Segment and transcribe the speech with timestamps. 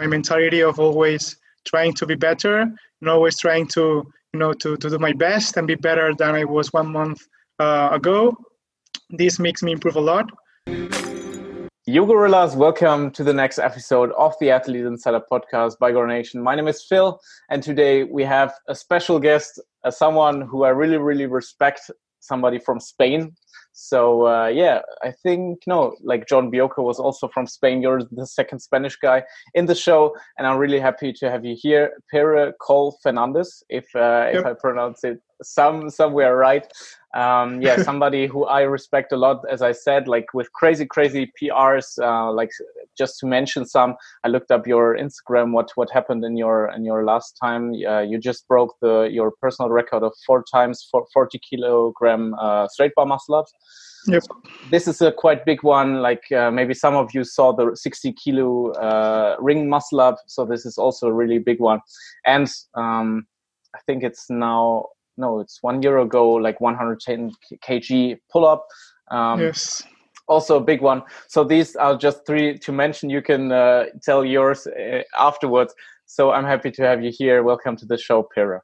[0.00, 4.76] my mentality of always trying to be better and always trying to you know to,
[4.78, 7.20] to do my best and be better than I was one month
[7.58, 8.34] uh, ago.
[9.10, 10.30] This makes me improve a lot.
[11.86, 16.42] Yo Gorillas, welcome to the next episode of the Athlete Insider podcast by Nation.
[16.42, 17.20] My name is Phil,
[17.50, 21.90] and today we have a special guest, uh, someone who I really, really respect,
[22.20, 23.34] somebody from Spain.
[23.72, 27.82] So uh, yeah, I think no, like John Bioco was also from Spain.
[27.82, 29.22] You're the second Spanish guy
[29.54, 33.86] in the show, and I'm really happy to have you here, Pere Coll Fernandez, if
[33.94, 34.34] uh, yep.
[34.34, 36.66] if I pronounce it some somewhere right.
[37.14, 41.32] Um, yeah, somebody who I respect a lot, as I said, like with crazy, crazy
[41.40, 41.98] PRs.
[42.02, 42.50] Uh, like
[42.96, 45.52] just to mention some, I looked up your Instagram.
[45.52, 47.72] What what happened in your in your last time?
[47.86, 52.68] Uh, you just broke the your personal record of four times for 40 kilogram uh,
[52.68, 53.52] straight bar muscle ups.
[54.06, 54.22] Yep.
[54.70, 56.00] This is a quite big one.
[56.00, 60.16] Like uh, maybe some of you saw the 60 kilo uh, ring muscle up.
[60.26, 61.80] So this is also a really big one.
[62.24, 63.26] And um,
[63.74, 64.86] I think it's now
[65.20, 67.32] no, it's one year ago, like 110
[67.62, 68.66] kg pull up.
[69.10, 69.82] Um, yes.
[70.26, 71.02] Also a big one.
[71.28, 73.10] So these are just three to mention.
[73.10, 75.74] You can uh, tell yours uh, afterwards.
[76.06, 77.42] So I'm happy to have you here.
[77.42, 78.62] Welcome to the show, Pere.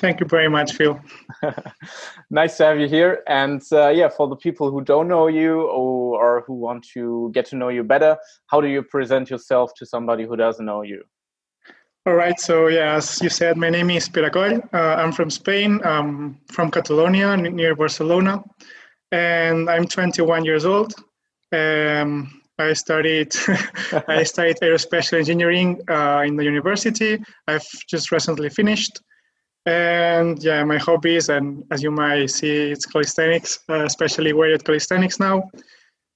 [0.00, 0.98] Thank you very much, Phil.
[2.30, 3.22] nice to have you here.
[3.28, 7.30] And uh, yeah, for the people who don't know you or, or, who want to
[7.34, 10.80] get to know you better, how do you present yourself to somebody who doesn't know
[10.80, 11.02] you?
[12.06, 12.38] All right.
[12.38, 14.60] So yeah, as you said, my name is Pere Coll.
[14.72, 15.80] Uh, I'm from Spain.
[15.84, 18.44] I'm from Catalonia, near Barcelona,
[19.10, 20.94] and I'm 21 years old.
[21.52, 23.34] Um, I studied
[24.06, 27.18] I studied aerospace engineering uh, in the university.
[27.48, 29.00] I've just recently finished,
[29.64, 35.18] and yeah, my hobbies and as you might see, it's calisthenics, uh, especially weighted calisthenics
[35.18, 35.50] now.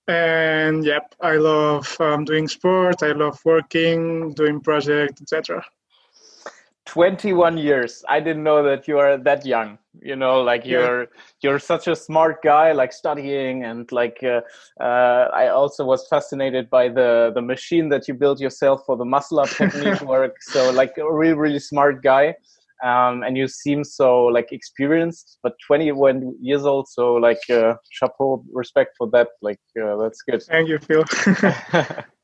[0.06, 3.02] And yep, I love um, doing sport.
[3.02, 5.64] I love working, doing projects, etc.
[6.86, 8.04] 21 years.
[8.08, 11.08] I didn't know that you are that young you know like you're yeah.
[11.42, 14.40] you're such a smart guy like studying and like uh,
[14.80, 19.04] uh, i also was fascinated by the the machine that you built yourself for the
[19.04, 20.36] muscle up technique work.
[20.42, 22.34] So like a really really smart guy
[22.84, 28.44] um, and you seem so like experienced but 21 years old so like uh, chapeau
[28.52, 30.42] respect for that like uh, that's good.
[30.42, 31.04] Thank you phil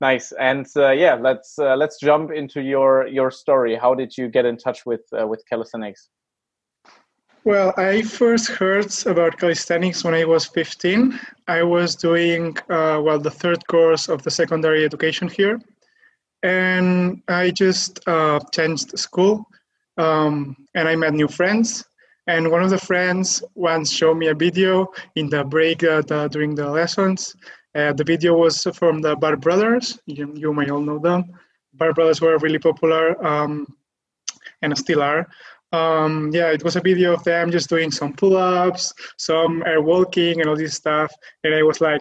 [0.00, 0.32] nice.
[0.32, 3.76] And uh, yeah let's uh, let's jump into your your story.
[3.76, 6.08] How did you get in touch with uh, with calisthenics?
[7.44, 13.18] Well i first heard about calisthenics when i was 15 i was doing uh, well
[13.18, 15.60] the third course of the secondary education here.
[16.42, 19.46] And i just uh, changed school
[19.96, 21.84] um, and i met new friends.
[22.26, 26.54] And one of the friends once showed me a video in the break uh, during
[26.54, 27.34] the lessons
[27.74, 29.98] uh, the video was from the Bar Brothers.
[30.06, 31.24] You, you may all know them.
[31.74, 33.66] Bar Brothers were really popular um,
[34.62, 35.28] and still are.
[35.72, 40.40] Um, yeah, it was a video of them just doing some pull-ups, some air walking,
[40.40, 41.12] and all this stuff.
[41.44, 42.00] And I was like,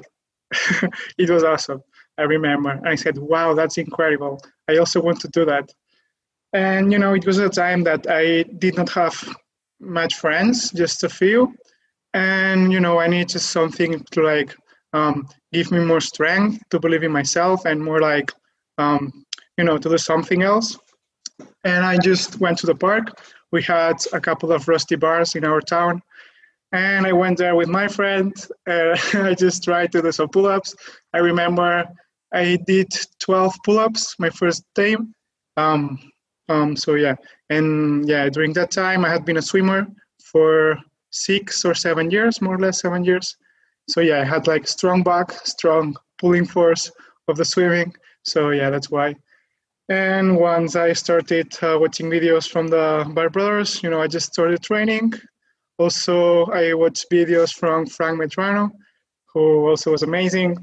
[1.18, 1.84] it was awesome.
[2.18, 2.72] I remember.
[2.72, 4.42] And I said, wow, that's incredible.
[4.70, 5.74] I also want to do that.
[6.54, 9.36] And you know, it was a time that I did not have
[9.80, 11.54] much friends, just a few.
[12.14, 14.56] And you know, I needed something to like
[14.98, 18.32] um, give me more strength to believe in myself and more like
[18.78, 19.02] um,
[19.58, 20.78] you know to do something else.
[21.64, 23.06] And i just went to the park.
[23.52, 26.02] We had a couple of rusty bars in our town.
[26.72, 28.34] And i went there with my friend.
[28.74, 28.98] Uh,
[29.30, 30.70] i just tried to do some pull-ups.
[31.18, 31.70] I remember
[32.44, 35.02] i did 12 pull-ups my first time.
[35.64, 35.82] Um,
[36.50, 37.16] um, so yeah.
[37.50, 39.82] And yeah during that time i had been a swimmer
[40.32, 40.54] for
[41.12, 43.38] six or seven years more or less seven years
[43.88, 46.92] so yeah, I had like strong back, strong pulling force
[47.28, 47.94] of the swimming.
[48.24, 49.16] So yeah, that's why.
[49.90, 54.34] And once I started uh, watching videos from the Bar Brothers, you know, I just
[54.34, 55.14] started training.
[55.78, 58.72] Also, I watched videos from Frank Medrano,
[59.28, 60.58] who also was amazing.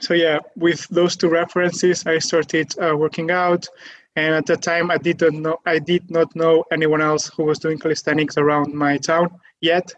[0.00, 3.66] So yeah, with those two references, I started uh, working out.
[4.16, 7.58] And at that time, I didn't know I did not know anyone else who was
[7.58, 9.30] doing calisthenics around my town
[9.60, 9.94] yet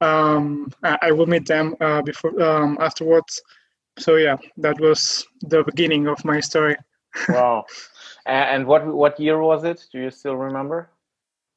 [0.00, 3.40] um, I, will meet them uh, before um, afterwards.
[3.98, 6.76] So yeah, that was the beginning of my story.
[7.28, 7.64] wow!
[8.26, 9.84] And what what year was it?
[9.92, 10.90] Do you still remember?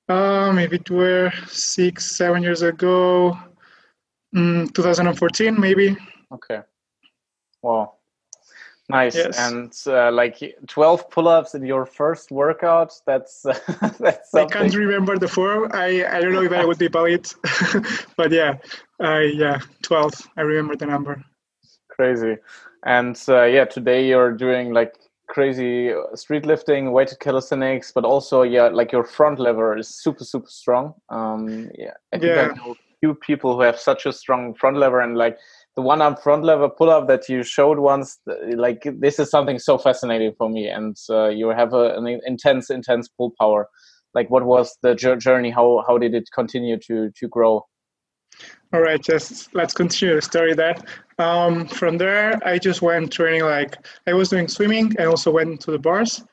[0.09, 3.37] Uh, maybe it were six, seven years ago.
[4.35, 5.95] Mm, 2014, maybe.
[6.33, 6.61] Okay.
[7.61, 7.93] Wow.
[8.93, 9.15] Nice.
[9.15, 9.39] Yes.
[9.39, 10.37] And uh, like
[10.67, 12.93] 12 pull-ups in your first workout.
[13.07, 13.57] That's uh,
[13.99, 14.29] that's.
[14.29, 14.57] Something.
[14.57, 15.71] I can't remember the form.
[15.73, 17.27] I I don't know if I would be valid,
[18.17, 18.57] but yeah,
[19.03, 20.13] uh, yeah, 12.
[20.37, 21.23] I remember the number.
[21.89, 22.37] Crazy.
[22.85, 24.93] And uh, yeah, today you're doing like
[25.27, 30.49] crazy street lifting, weighted calisthenics, but also yeah, like your front lever is super super
[30.49, 30.93] strong.
[31.09, 32.49] Um, yeah, I think yeah.
[32.51, 35.37] I know few people who have such a strong front lever and like
[35.75, 38.19] the one arm front lever pull up that you showed once.
[38.55, 42.69] Like this is something so fascinating for me, and uh, you have a, an intense
[42.69, 43.67] intense pull power.
[44.13, 45.49] Like what was the journey?
[45.49, 47.65] How how did it continue to to grow?
[48.73, 50.53] All right, just let's continue the story.
[50.53, 50.85] That
[51.19, 53.43] um, from there, I just went training.
[53.43, 53.77] Like
[54.07, 56.23] I was doing swimming, and also went to the bars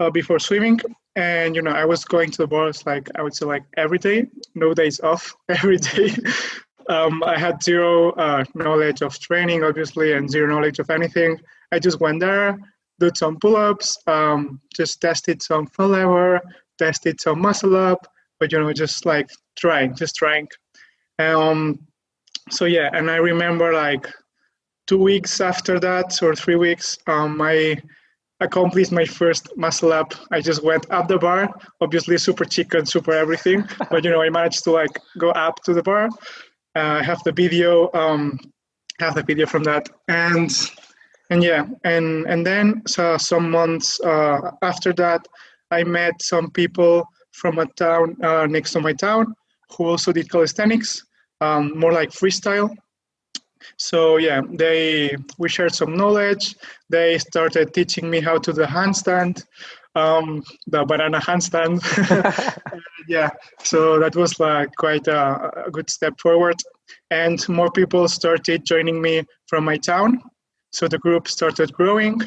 [0.00, 0.80] uh, before swimming.
[1.16, 3.98] And you know, I was going to the bars like I would say like every
[3.98, 6.14] day, no days off, every day.
[6.88, 11.40] Um, I had zero uh, knowledge of training, obviously, and zero knowledge of anything.
[11.72, 12.58] I just went there,
[13.00, 16.40] did some pull-ups, um, just tested some front lever,
[16.78, 18.06] tested some muscle up,
[18.38, 20.48] but you know, just like trying, just trying.
[21.18, 21.80] Um,
[22.50, 24.06] so yeah, and I remember like
[24.86, 27.76] two weeks after that or three weeks, um, I
[28.40, 30.14] accomplished my first muscle up.
[30.30, 34.30] I just went up the bar, obviously super chicken, super everything, but you know I
[34.30, 36.08] managed to like go up to the bar.
[36.76, 38.38] Uh, I have the video, um,
[39.00, 40.50] have the video from that, and
[41.30, 45.26] and yeah, and and then so some months uh, after that,
[45.70, 49.34] I met some people from a town uh, next to my town
[49.76, 51.04] who also did calisthenics,
[51.40, 52.74] um, more like freestyle.
[53.78, 56.54] So yeah, they we shared some knowledge.
[56.90, 59.44] They started teaching me how to do the handstand,
[59.94, 61.80] um, the banana handstand.
[63.08, 63.30] yeah,
[63.62, 66.56] so that was like quite a, a good step forward.
[67.10, 70.20] And more people started joining me from my town.
[70.72, 72.20] So the group started growing.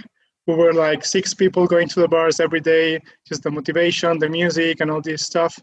[0.47, 4.29] We were like six people going to the bars every day, just the motivation, the
[4.29, 5.59] music, and all this stuff.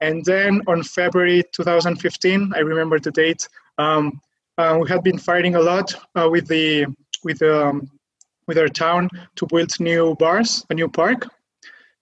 [0.00, 3.48] And then on February 2015, I remember the date.
[3.76, 4.20] Um,
[4.56, 6.86] uh, we had been fighting a lot uh, with the
[7.24, 7.90] with um,
[8.46, 11.26] with our town to build new bars, a new park,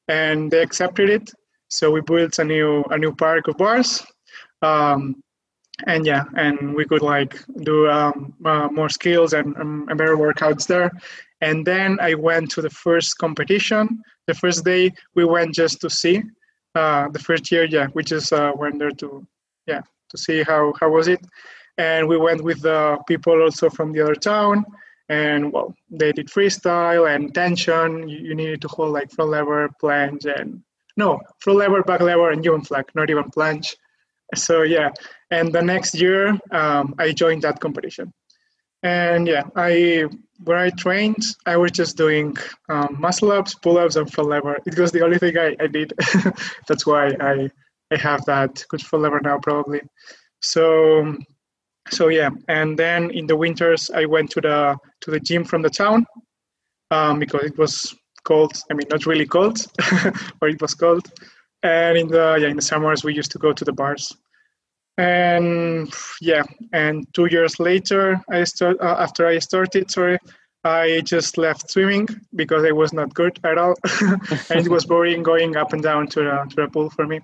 [0.09, 1.31] and they accepted it.
[1.69, 4.05] So we built a new a new park of bars,
[4.63, 5.23] um,
[5.87, 10.17] and yeah, and we could like do um, uh, more skills and, um, and better
[10.17, 10.91] workouts there.
[11.41, 14.03] And then I went to the first competition.
[14.27, 16.23] The first day we went just to see
[16.75, 19.27] uh, the first year, yeah, we just uh, went there to,
[19.67, 21.21] yeah, to see how how was it,
[21.77, 24.65] and we went with the people also from the other town,
[25.09, 28.09] and well, they did freestyle and tension.
[28.09, 30.63] You, you needed to hold like front lever, planche, and
[30.97, 33.75] no front lever, back lever, and human flag, not even planche
[34.35, 34.91] So yeah,
[35.31, 38.13] and the next year um, I joined that competition,
[38.83, 40.07] and yeah, I
[40.45, 42.37] where I trained, I was just doing
[42.69, 44.59] um, muscle ups, pull ups, and front lever.
[44.67, 45.93] It was the only thing I, I did.
[46.69, 47.51] That's why I
[47.93, 49.81] I have that good front lever now, probably.
[50.41, 51.17] So
[51.91, 55.63] so yeah, and then in the winters I went to the to the gym from
[55.63, 56.07] the town
[56.91, 58.53] um, because it was cold.
[58.71, 59.59] I mean, not really cold,
[60.41, 61.11] but it was cold.
[61.63, 64.17] And in the yeah in the summers we used to go to the bars
[64.99, 66.43] and yeah
[66.73, 70.19] and two years later i start uh, after i started sorry
[70.65, 73.75] i just left swimming because it was not good at all
[74.51, 77.21] and it was boring going up and down to the, to the pool for me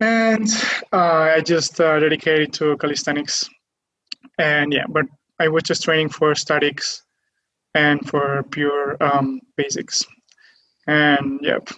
[0.00, 0.48] and
[0.92, 3.48] uh, i just uh, dedicated to calisthenics
[4.38, 5.06] and yeah but
[5.44, 7.02] i was just training for statics
[7.74, 10.04] and for pure um, basics
[10.86, 11.68] and yep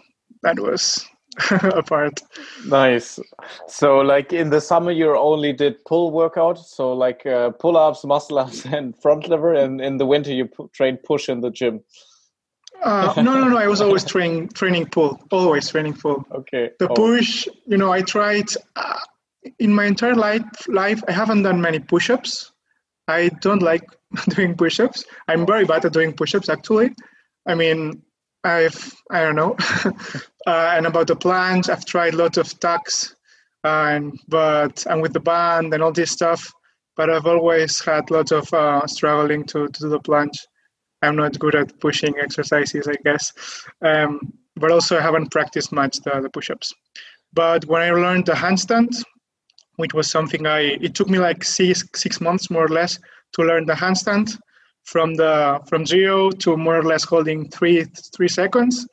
[0.43, 1.07] that was
[1.63, 2.21] apart.
[2.67, 3.19] Nice.
[3.67, 8.05] So, like in the summer, you only did pull workout, so like uh, pull ups,
[8.05, 11.81] muscle ups, and front lever, and in the winter you train push in the gym.
[12.83, 13.57] Uh, no, no, no.
[13.57, 16.25] I was always training training pull, always training pull.
[16.33, 16.71] Okay.
[16.79, 16.95] The oh.
[16.95, 18.99] push, you know, I tried uh,
[19.59, 20.45] in my entire life.
[20.69, 22.53] Life, I haven't done many push-ups.
[23.09, 23.85] I don't like
[24.31, 25.05] doing push-ups.
[25.29, 26.91] I'm very bad at doing push-ups, actually.
[27.47, 28.03] I mean,
[28.45, 29.57] I've I don't know.
[30.47, 33.15] uh, and about the planche, I've tried lots of tucks,
[33.65, 36.53] and but and with the band and all this stuff.
[36.97, 40.39] But I've always had lots of uh, struggling to, to do the planche.
[41.03, 43.33] I'm not good at pushing exercises, I guess.
[43.83, 44.21] Um,
[44.57, 46.73] but also I haven't practiced much the, the push-ups.
[47.33, 49.03] But when I learned the handstand,
[49.77, 52.99] which was something I it took me like six six months more or less
[53.33, 54.39] to learn the handstand
[54.85, 58.87] from the from zero to more or less holding three three seconds.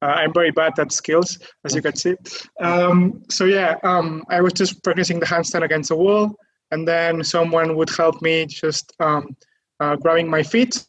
[0.00, 2.16] Uh, I'm very bad at skills, as you can see.
[2.60, 6.34] Um, so yeah, um, I was just practicing the handstand against the wall,
[6.72, 9.36] and then someone would help me just um,
[9.78, 10.84] uh, grabbing my feet,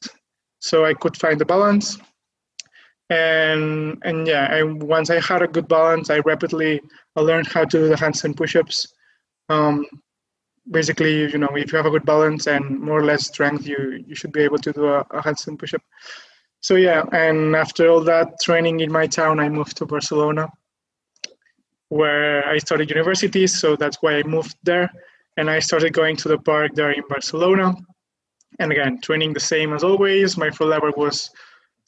[0.60, 2.00] so I could find the balance.
[3.12, 6.82] And and yeah, and once I had a good balance, I rapidly
[7.16, 8.88] learned how to do the handstand push-ups.
[9.50, 9.86] Um,
[10.70, 14.04] basically, you know, if you have a good balance and more or less strength, you
[14.08, 15.82] you should be able to do a, a handstand push-up.
[16.62, 20.50] so yeah, and after all that training in my town, I moved to Barcelona,
[21.90, 23.48] where I started university.
[23.48, 24.90] So that's why I moved there,
[25.38, 27.76] and I started going to the park there in Barcelona.
[28.60, 30.38] And again, training the same as always.
[30.38, 31.30] My full lever was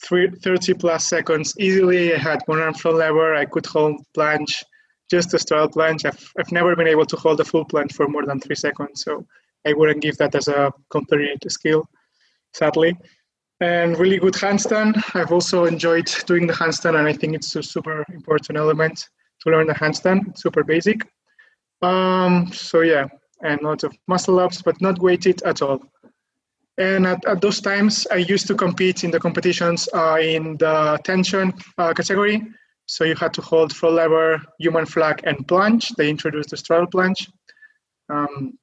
[0.01, 2.13] 30 plus seconds easily.
[2.13, 3.35] I had one arm front lever.
[3.35, 4.63] I could hold planche,
[5.09, 6.05] just a straddle planche.
[6.05, 9.03] I've, I've never been able to hold a full planche for more than three seconds.
[9.03, 9.25] So
[9.65, 11.87] I wouldn't give that as a complete skill,
[12.53, 12.97] sadly.
[13.61, 15.01] And really good handstand.
[15.15, 19.07] I've also enjoyed doing the handstand, and I think it's a super important element
[19.41, 20.27] to learn the handstand.
[20.29, 21.01] It's super basic.
[21.81, 23.07] Um, so yeah,
[23.43, 25.81] and lots of muscle ups, but not weighted at all.
[26.77, 30.99] And at, at those times, I used to compete in the competitions uh, in the
[31.03, 32.41] tension uh, category.
[32.87, 35.95] So you had to hold front lever, human flag, and planche.
[35.95, 37.29] They introduced the straddle planche.
[38.09, 38.57] Um,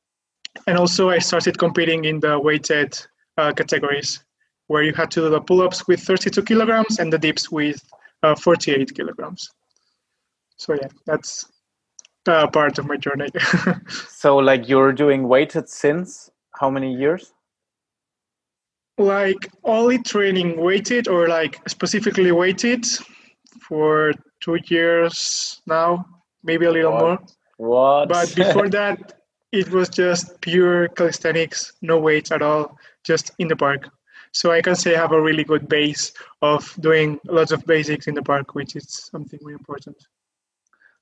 [0.67, 2.99] and also, I started competing in the weighted
[3.37, 4.23] uh, categories,
[4.69, 7.83] where you had to do the pull-ups with 32 kilograms and the dips with
[8.23, 9.51] uh, 48 kilograms.
[10.57, 11.47] So yeah, that's
[12.27, 13.29] uh, part of my journey.
[14.09, 17.33] so, like, you're doing weighted since how many years?
[18.99, 22.85] Like only training weighted or like specifically weighted
[23.69, 26.05] for two years now,
[26.43, 27.01] maybe a little what?
[27.01, 27.19] more.
[27.57, 28.09] What?
[28.09, 29.21] But before that,
[29.53, 33.89] it was just pure calisthenics, no weights at all, just in the park.
[34.33, 38.07] So I can say I have a really good base of doing lots of basics
[38.07, 39.97] in the park, which is something really important.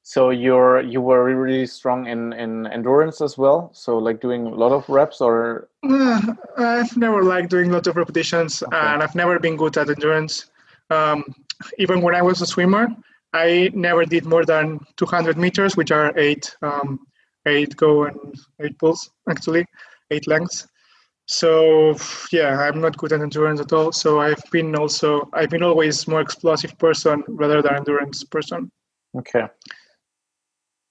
[0.02, 3.71] So you're you were really strong in in endurance as well.
[3.73, 6.21] So like doing a lot of reps, or uh,
[6.57, 8.76] I've never liked doing a lot of repetitions, okay.
[8.76, 10.50] and I've never been good at endurance.
[10.88, 11.25] Um,
[11.79, 12.88] even when I was a swimmer,
[13.33, 17.00] I never did more than 200 meters, which are eight um,
[17.47, 19.64] eight go and eight pulls actually,
[20.11, 20.67] eight lengths.
[21.26, 21.97] So
[22.33, 23.93] yeah, I'm not good at endurance at all.
[23.93, 28.71] So I've been also I've been always more explosive person rather than endurance person.
[29.17, 29.45] Okay.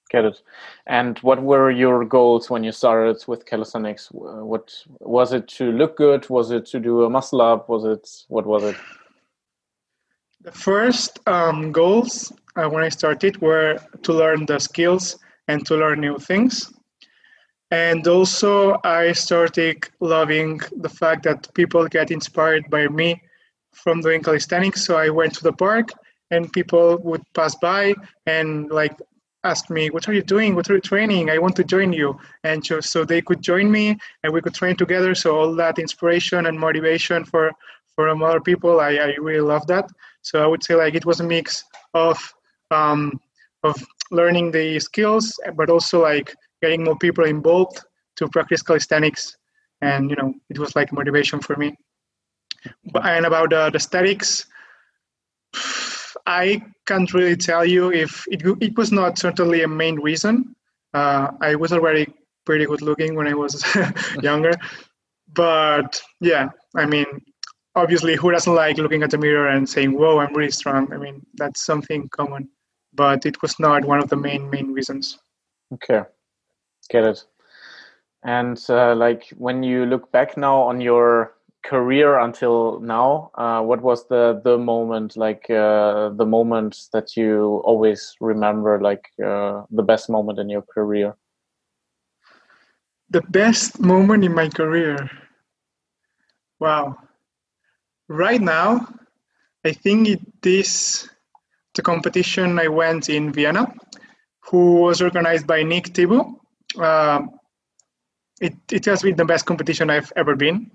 [0.10, 0.42] Get it.
[0.88, 4.08] And what were your goals when you started with calisthenics?
[4.12, 6.28] What was it to look good?
[6.30, 7.70] Was it to do a muscle up?
[7.70, 8.76] Was it what was it?
[10.42, 15.18] The first um, goals uh, when I started were to learn the skills
[15.50, 16.72] and to learn new things.
[17.72, 23.22] And also, I started loving the fact that people get inspired by me
[23.74, 24.86] from doing calisthenics.
[24.86, 25.90] So I went to the park
[26.32, 27.94] and people would pass by
[28.26, 28.96] and like
[29.44, 30.56] ask me, "What are you doing?
[30.56, 31.30] What are you training?
[31.30, 34.76] I want to join you." And so, they could join me, and we could train
[34.78, 35.14] together.
[35.16, 37.52] So all that inspiration and motivation for
[37.96, 39.90] for other people, I, I really love that.
[40.30, 41.64] So I would say like it was a mix
[41.96, 42.18] of
[42.70, 43.20] um,
[43.64, 43.76] of
[44.12, 47.82] learning the skills, but also like getting more people involved
[48.18, 49.36] to practice calisthenics,
[49.82, 51.76] and you know it was like motivation for me.
[52.94, 54.46] And about uh, the statics.
[56.28, 60.56] I can't really tell you if it, it was not certainly a main reason.
[60.94, 62.14] Uh, I was already
[62.46, 63.64] pretty good looking when I was
[64.22, 64.54] younger.
[65.32, 67.06] But yeah, I mean,
[67.76, 70.92] obviously, who doesn't like looking at the mirror and saying, whoa, I'm really strong?
[70.94, 72.50] I mean, that's something common.
[72.94, 75.20] But it was not one of the main, main reasons.
[75.74, 76.02] Okay,
[76.90, 77.24] get it.
[78.24, 83.82] And uh, like when you look back now on your career until now uh, what
[83.82, 89.84] was the the moment like uh, the moment that you always remember like uh, the
[89.84, 91.16] best moment in your career
[93.10, 95.10] the best moment in my career
[96.60, 96.96] wow
[98.10, 98.88] right now
[99.66, 101.10] i think it is
[101.76, 103.72] the competition i went in vienna
[104.42, 106.42] who was organized by nick thibault
[106.80, 107.22] uh,
[108.42, 110.72] it, it has been the best competition i've ever been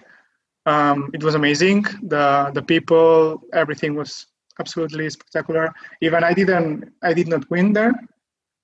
[0.67, 1.83] um, it was amazing.
[2.03, 4.27] The the people, everything was
[4.59, 5.73] absolutely spectacular.
[6.01, 7.93] Even I didn't, I did not win there.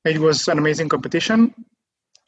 [0.04, 1.54] It was an amazing competition.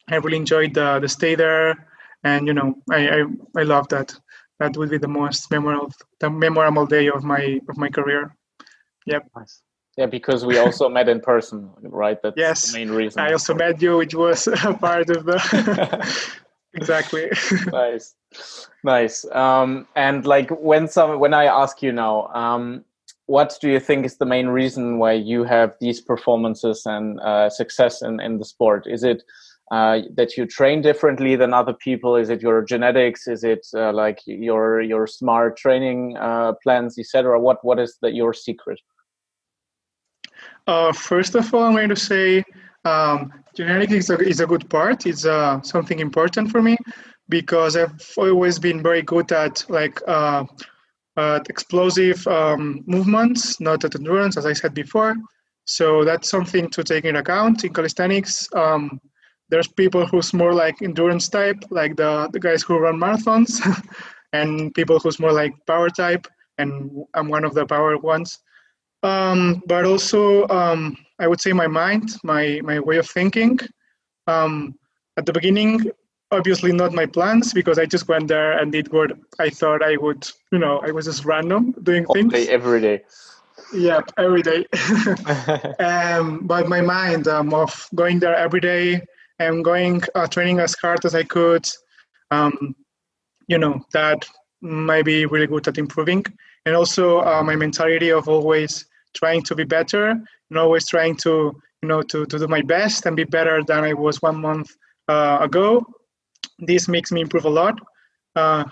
[0.09, 1.87] I really enjoyed the the stay there,
[2.23, 3.23] and you know, I I,
[3.57, 4.13] I love that.
[4.63, 5.91] That would be the most memorable
[6.21, 8.33] the memorable day of my of my career.
[9.05, 9.23] Yep.
[9.35, 9.61] Nice.
[9.97, 12.17] Yeah, because we also met in person, right?
[12.23, 13.21] That's yes, the main reason.
[13.21, 15.39] I also met you, which was a part of the
[16.73, 17.29] exactly.
[17.71, 18.15] nice
[18.83, 22.83] nice um, and like when some when i ask you now um,
[23.25, 27.49] what do you think is the main reason why you have these performances and uh,
[27.49, 29.23] success in, in the sport is it
[29.73, 32.15] uh, that you train differently than other people?
[32.15, 33.27] Is it your genetics?
[33.27, 38.09] Is it uh, like your your smart training uh, plans etc what what is the,
[38.11, 38.79] your secret?
[40.67, 42.43] Uh, first of all i'm going to say
[42.85, 45.05] um, genetics is a, is a good part.
[45.05, 46.77] It's uh, something important for me
[47.29, 49.97] because I've always been very good at like
[51.15, 55.15] at explosive um, movements, not at endurance, as I said before.
[55.65, 57.63] So that's something to take into account.
[57.63, 58.47] In calisthenics.
[58.53, 58.99] Um,
[59.49, 63.61] there's people who's more like endurance type, like the, the guys who run marathons,
[64.33, 68.39] and people who's more like power type, and I'm one of the power ones.
[69.03, 73.59] Um, but also, um, I would say my mind, my my way of thinking.
[74.27, 74.75] Um,
[75.17, 75.91] at the beginning,
[76.31, 79.97] obviously not my plans because I just went there and did what I thought I
[79.97, 80.27] would.
[80.51, 82.33] You know, I was just random doing All things.
[82.33, 83.01] day, every day.
[83.73, 84.65] Yeah, every day.
[85.79, 89.01] um, but my mind um, of going there every day
[89.39, 91.67] and going uh, training as hard as I could,
[92.31, 92.75] um,
[93.47, 94.25] you know, that
[94.61, 96.23] might be really good at improving.
[96.65, 101.53] And also uh, my mentality of always trying to be better and always trying to,
[101.81, 104.71] you know, to, to do my best and be better than I was one month
[105.07, 105.85] uh, ago.
[106.59, 107.79] This makes me improve a lot.
[108.35, 108.63] Uh,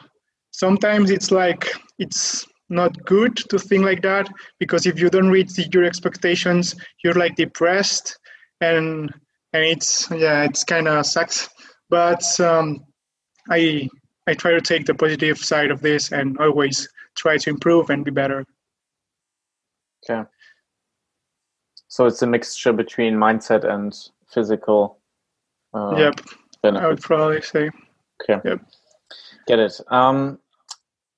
[0.52, 5.52] sometimes it's like it's not good to think like that because if you don't reach
[5.74, 8.18] your expectations, you're like depressed
[8.62, 9.14] and
[9.54, 11.50] and it's yeah it's kind of sucks.
[11.90, 12.86] But um,
[13.50, 13.90] I
[14.28, 18.06] I try to take the positive side of this and always try to improve and
[18.06, 18.46] be better.
[20.10, 20.28] Okay.
[21.88, 23.94] So it's a mixture between mindset and
[24.34, 25.00] physical.
[25.74, 26.22] Uh, yep.
[26.64, 26.86] Benefits.
[26.86, 27.70] I would probably say.
[28.24, 28.42] Okay.
[28.46, 28.62] Yep.
[29.48, 29.80] Get it.
[29.90, 30.40] Um,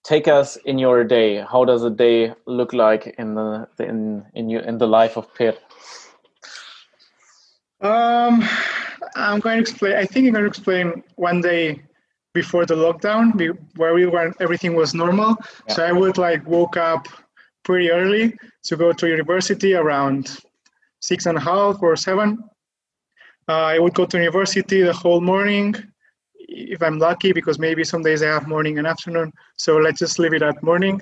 [0.03, 1.41] take us in your day.
[1.41, 5.33] How does a day look like in the in in you in the life of
[5.35, 5.55] Pere?
[7.83, 8.43] Um,
[9.15, 9.95] I'm going to explain.
[9.95, 11.83] I think I'm going to explain one day
[12.33, 15.35] before the lockdown, where we were everything was normal.
[15.67, 15.75] Yeah.
[15.75, 17.07] So I would like woke up
[17.63, 20.37] pretty early to go to university around
[21.01, 22.43] six and a half or seven.
[23.47, 25.75] Uh, I would go to university the whole morning
[26.47, 29.31] if I'm lucky, because maybe some days I have morning and afternoon.
[29.57, 31.01] So let's just leave it at morning.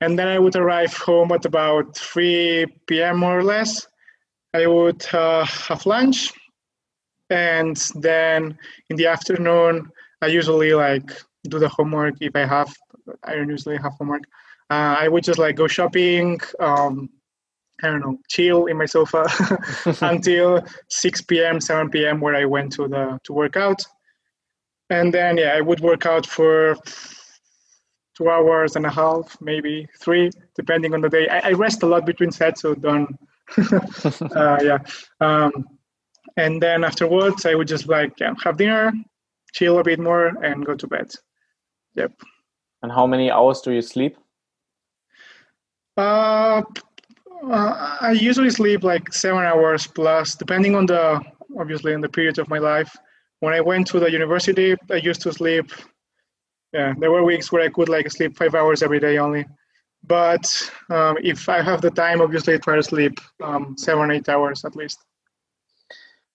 [0.00, 3.18] And then I would arrive home at about 3 p.m.
[3.18, 3.86] more or less.
[4.54, 6.32] I would uh, have lunch.
[7.30, 8.56] And then
[8.90, 9.90] in the afternoon,
[10.22, 11.10] I usually like
[11.48, 12.74] do the homework if I have.
[13.24, 14.22] I don't usually have homework.
[14.70, 17.10] Uh, I would just like go shopping, um,
[17.82, 19.26] I don't know, chill in my sofa
[20.00, 23.82] until 6 p.m., 7 p.m., where I went to the to work out
[24.90, 26.76] and then yeah i would work out for
[28.16, 31.86] two hours and a half maybe three depending on the day i, I rest a
[31.86, 33.18] lot between sets so don't
[34.36, 34.78] uh, yeah
[35.20, 35.52] um,
[36.36, 38.92] and then afterwards i would just like yeah, have dinner
[39.52, 41.10] chill a bit more and go to bed
[41.94, 42.12] yep
[42.82, 44.16] and how many hours do you sleep
[45.96, 46.62] uh,
[47.50, 51.20] uh, i usually sleep like seven hours plus depending on the
[51.58, 52.96] obviously on the period of my life
[53.44, 55.70] when I went to the university, I used to sleep.
[56.72, 59.44] Yeah, there were weeks where I could like sleep five hours every day only.
[60.06, 64.28] But um, if I have the time, obviously I try to sleep um, seven, eight
[64.28, 64.98] hours at least.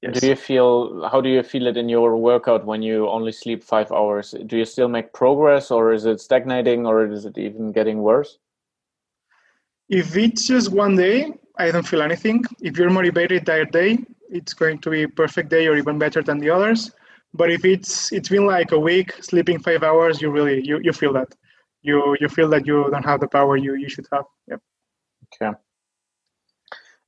[0.02, 0.22] Yes.
[0.22, 1.10] Do you feel?
[1.10, 4.34] How do you feel it in your workout when you only sleep five hours?
[4.46, 8.38] Do you still make progress, or is it stagnating, or is it even getting worse?
[9.90, 12.46] If it's just one day, I don't feel anything.
[12.62, 13.98] If you're motivated that day,
[14.30, 16.92] it's going to be perfect day or even better than the others.
[17.34, 20.94] But if it's it's been like a week sleeping five hours, you really you, you
[20.94, 21.36] feel that.
[21.82, 24.26] You you feel that you don't have the power you, you should have.
[24.48, 24.62] Yep.
[25.42, 25.58] Okay.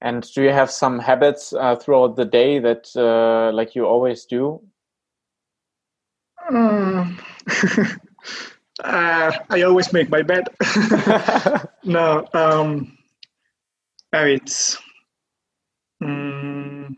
[0.02, 4.26] And do you have some habits uh, throughout the day that uh, like you always
[4.26, 4.62] do?
[6.50, 7.20] Um,
[8.84, 10.46] uh, I always make my bed.
[11.84, 12.98] no, um,
[14.12, 14.78] habits.
[16.02, 16.96] Mm,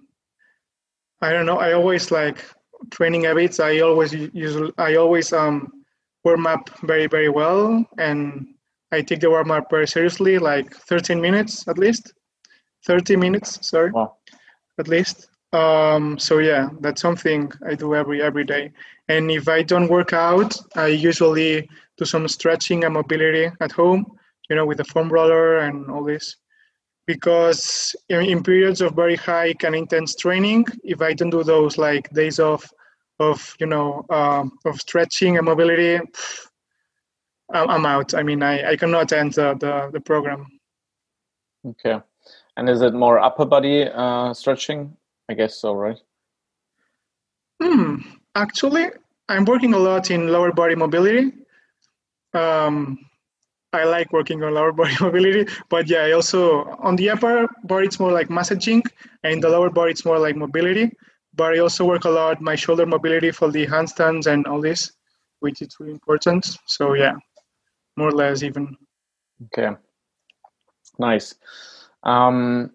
[1.22, 1.58] I don't know.
[1.58, 2.46] I always like
[2.92, 3.60] training habits.
[3.60, 5.83] I always usually I always um
[6.24, 8.48] warm up very very well, and
[8.92, 12.14] I take the warm up very seriously, like 13 minutes at least.
[12.86, 14.18] 30 minutes, sorry, wow.
[14.78, 15.28] at least.
[15.54, 18.72] Um, so yeah, that's something I do every every day.
[19.08, 24.06] And if I don't work out, I usually do some stretching and mobility at home.
[24.50, 26.36] You know, with the foam roller and all this
[27.06, 31.78] because in, in, periods of very high and intense training, if I don't do those
[31.78, 32.66] like days of
[33.20, 36.00] of you know um, of stretching and mobility,
[37.54, 38.14] I'm out.
[38.14, 40.48] I mean, I, I cannot enter the, the, the program.
[41.66, 42.00] Okay,
[42.58, 44.96] and is it more upper body uh, stretching?
[45.30, 45.98] I guess so, right?
[47.62, 47.98] Hmm.
[48.36, 48.90] Actually,
[49.30, 51.32] I'm working a lot in lower body mobility.
[52.34, 53.00] Um,
[53.72, 57.88] I like working on lower body mobility, but yeah, I also on the upper body
[57.88, 58.84] it's more like massaging,
[59.24, 60.92] and the lower body it's more like mobility.
[61.36, 64.92] But I also work a lot my shoulder mobility for the handstands and all this,
[65.40, 66.58] which is really important.
[66.66, 67.16] So yeah,
[67.98, 68.78] more or less even.
[69.46, 69.76] Okay,
[71.00, 71.36] nice.
[72.04, 72.72] Um,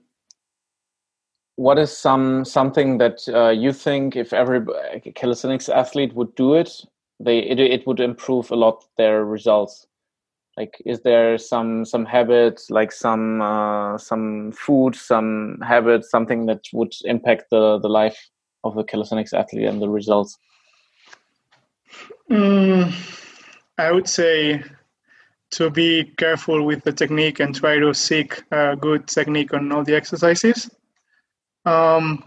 [1.57, 4.61] what is some something that uh, you think if every
[5.15, 6.71] calisthenics athlete would do it,
[7.21, 9.87] they it, it would improve a lot their results?
[10.57, 16.65] Like, is there some some habit, like some uh, some food, some habit, something that
[16.73, 18.19] would impact the the life
[18.65, 20.39] of the calisthenics athlete and the results?
[22.31, 22.93] Mm,
[23.79, 24.63] I would say
[25.51, 29.83] to be careful with the technique and try to seek a good technique on all
[29.83, 30.71] the exercises.
[31.65, 32.23] Um,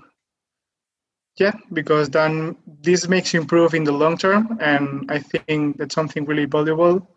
[1.38, 5.96] yeah, because then this makes you improve in the long term, and I think that's
[5.96, 7.08] something really valuable,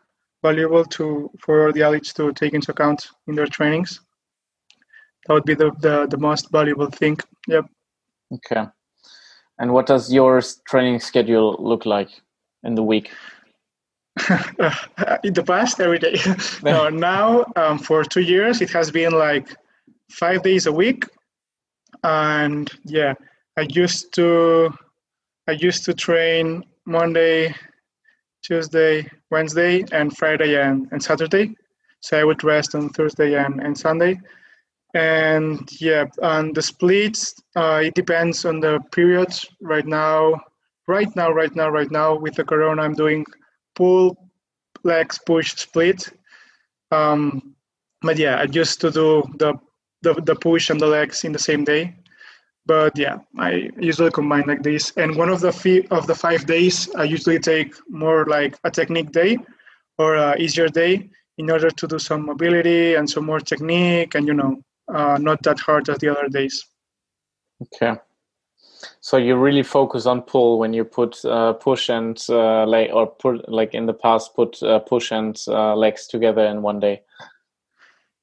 [0.43, 4.01] valuable to for the athletes to take into account in their trainings.
[5.27, 7.19] That would be the the, the most valuable thing.
[7.49, 7.67] Yep.
[8.35, 8.67] Okay.
[9.59, 12.09] And what does your training schedule look like
[12.63, 13.11] in the week?
[15.25, 16.17] in the past, every day.
[16.63, 19.55] no, now um, for two years, it has been like
[20.11, 21.05] five days a week,
[22.05, 23.15] and yeah,
[23.57, 24.73] I used to
[25.49, 27.55] I used to train Monday,
[28.43, 31.55] Tuesday, Wednesday, and Friday and, and Saturday.
[32.01, 34.21] So I would rest on Thursday and, and Sunday.
[34.95, 39.45] And yeah, on the splits, uh, it depends on the periods.
[39.61, 40.41] Right now,
[40.87, 43.27] right now, right now, right now, with the corona, I'm doing
[43.75, 44.17] pull,
[44.85, 46.09] legs, push, split.
[46.93, 47.55] Um,
[48.03, 49.55] but yeah, I used to do the,
[50.03, 51.97] the the push and the legs in the same day.
[52.67, 54.93] But yeah, I usually combine like this.
[54.97, 58.71] And one of the fee- of the five days, I usually take more like a
[58.71, 59.39] technique day
[59.99, 64.27] or a easier day in order to do some mobility and some more technique and
[64.27, 66.65] you know uh, not that hard as the other days.
[67.63, 67.95] Okay.
[69.01, 73.07] So you really focus on pull when you put uh, push and uh, leg, or
[73.07, 77.03] put like in the past put uh, push and uh, legs together in one day.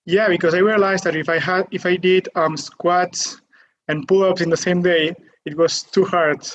[0.06, 3.41] Yeah, because I realized that if I had if I did um, squats
[3.88, 5.13] and pull-ups in the same day,
[5.45, 6.47] it was too hard,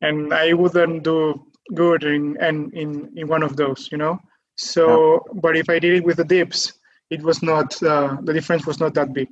[0.00, 1.44] and I wouldn't do
[1.74, 4.18] good in in in, in one of those, you know.
[4.56, 5.40] So, yeah.
[5.40, 6.72] but if I did it with the dips,
[7.10, 9.28] it was not uh, the difference was not that big.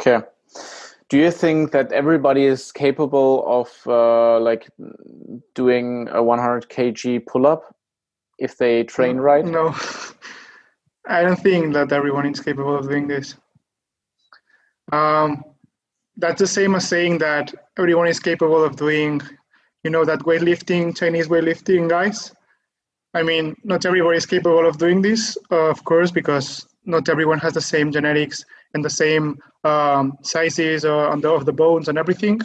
[0.00, 0.24] Okay.
[1.10, 4.70] Do you think that everybody is capable of uh, like
[5.54, 7.74] doing a 100 kg pull up
[8.38, 9.44] if they train right?
[9.44, 9.74] No,
[11.06, 13.34] I don't think that everyone is capable of doing this.
[14.92, 15.44] Um,
[16.16, 19.20] that's the same as saying that everyone is capable of doing,
[19.84, 22.32] you know, that weightlifting, Chinese weightlifting guys.
[23.12, 27.38] I mean, not everybody is capable of doing this, uh, of course, because not everyone
[27.40, 31.98] has the same genetics and the same um, sizes on the, of the bones and
[31.98, 32.40] everything.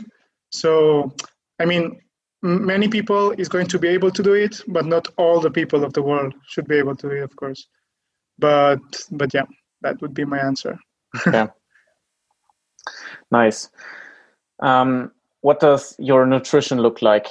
[0.51, 1.13] So,
[1.59, 1.99] I mean,
[2.41, 5.83] many people is going to be able to do it, but not all the people
[5.83, 7.67] of the world should be able to do it, of course.
[8.37, 8.79] But,
[9.11, 9.45] but yeah,
[9.81, 10.77] that would be my answer.
[11.27, 11.47] okay.
[13.31, 13.69] Nice.
[14.61, 15.11] Um,
[15.41, 17.27] what does your nutrition look like?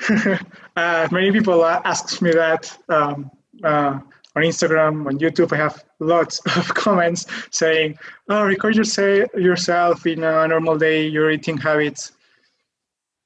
[0.76, 2.76] uh, many people ask me that.
[2.88, 3.30] Um,
[3.64, 3.98] uh,
[4.38, 7.98] on Instagram, on YouTube, I have lots of comments saying,
[8.28, 12.12] "Oh, record yourself in a normal day, your eating habits."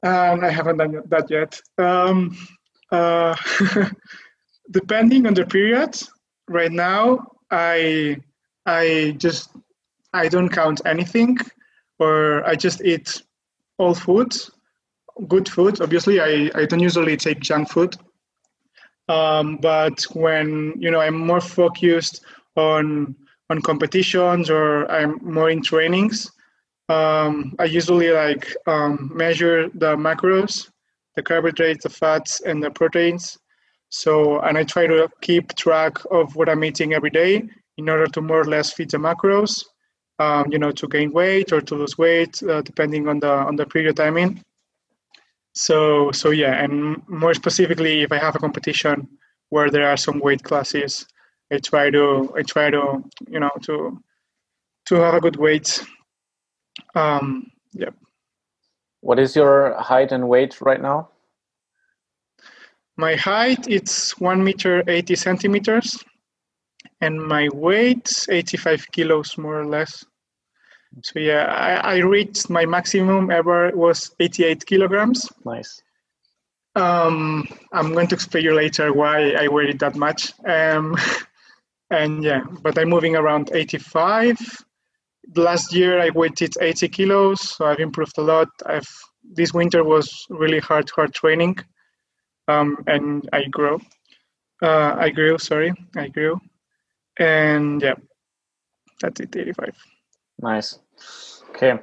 [0.03, 1.61] And I haven't done that yet.
[1.79, 2.37] Um,
[2.91, 3.37] uh,
[4.71, 5.97] depending on the period,
[6.49, 8.17] right now I
[8.67, 9.51] I just
[10.13, 11.39] I don't count anything,
[11.99, 13.23] or I just eat
[13.79, 14.35] all food,
[15.29, 15.81] good food.
[15.81, 17.97] Obviously, I, I don't usually take junk food
[19.13, 22.25] um, but when you know I'm more focused
[22.57, 23.15] on
[23.51, 26.31] on competitions or I'm more in trainings,
[26.89, 30.71] um, I usually like um, measure the macros,
[31.17, 33.39] the carbohydrates, the fats, and the proteins.
[33.91, 37.43] So and I try to keep track of what I'm eating every day
[37.77, 39.65] in order to more or less fit the macros.
[40.19, 43.57] Um, you know, to gain weight or to lose weight, uh, depending on the on
[43.57, 44.41] the period I'm in.
[45.55, 49.09] So so yeah, and more specifically, if I have a competition
[49.51, 51.07] where there are some weight classes,
[51.53, 54.03] I try to I try to you know to
[54.87, 55.85] to have a good weight.
[56.95, 57.91] Um, yeah.
[59.01, 61.11] What is your height and weight right now?
[62.97, 66.03] My height it's one meter eighty centimeters,
[67.01, 70.05] and my weight eighty five kilos more or less.
[71.03, 75.29] So yeah, I, I reached my maximum ever was 88 kilograms.
[75.45, 75.83] Nice.
[76.75, 80.33] Um, I'm going to explain you later why I weighed it that much.
[80.47, 80.97] Um,
[81.91, 84.39] and yeah, but I'm moving around 85.
[85.37, 88.49] Last year I weighed 80 kilos, so I've improved a lot.
[88.67, 88.89] I've
[89.35, 91.57] this winter was really hard, hard training,
[92.49, 93.81] um, and I grew.
[94.61, 95.39] Uh, I grew.
[95.39, 96.41] Sorry, I grew.
[97.19, 97.95] And yeah,
[99.01, 99.77] that's it, 85.
[100.43, 100.81] Nice.
[101.51, 101.79] Okay.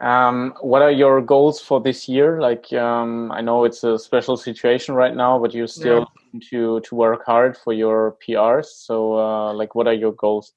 [0.00, 2.40] Um, what are your goals for this year?
[2.40, 6.40] Like, um, I know it's a special situation right now, but you're still yeah.
[6.50, 8.66] to to work hard for your PRs.
[8.66, 10.52] So, uh, like, what are your goals?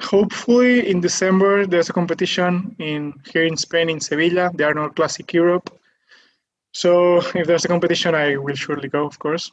[0.00, 5.32] Hopefully, in December, there's a competition in here in Spain in Sevilla, the Arnold Classic
[5.32, 5.70] Europe.
[6.72, 9.50] So, if there's a competition, I will surely go, of course.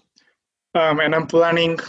[0.75, 1.79] Um, and I'm planning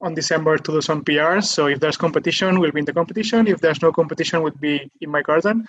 [0.00, 1.44] on December to do some PRs.
[1.44, 3.46] So if there's competition, we'll be in the competition.
[3.46, 5.66] If there's no competition, would be in my garden.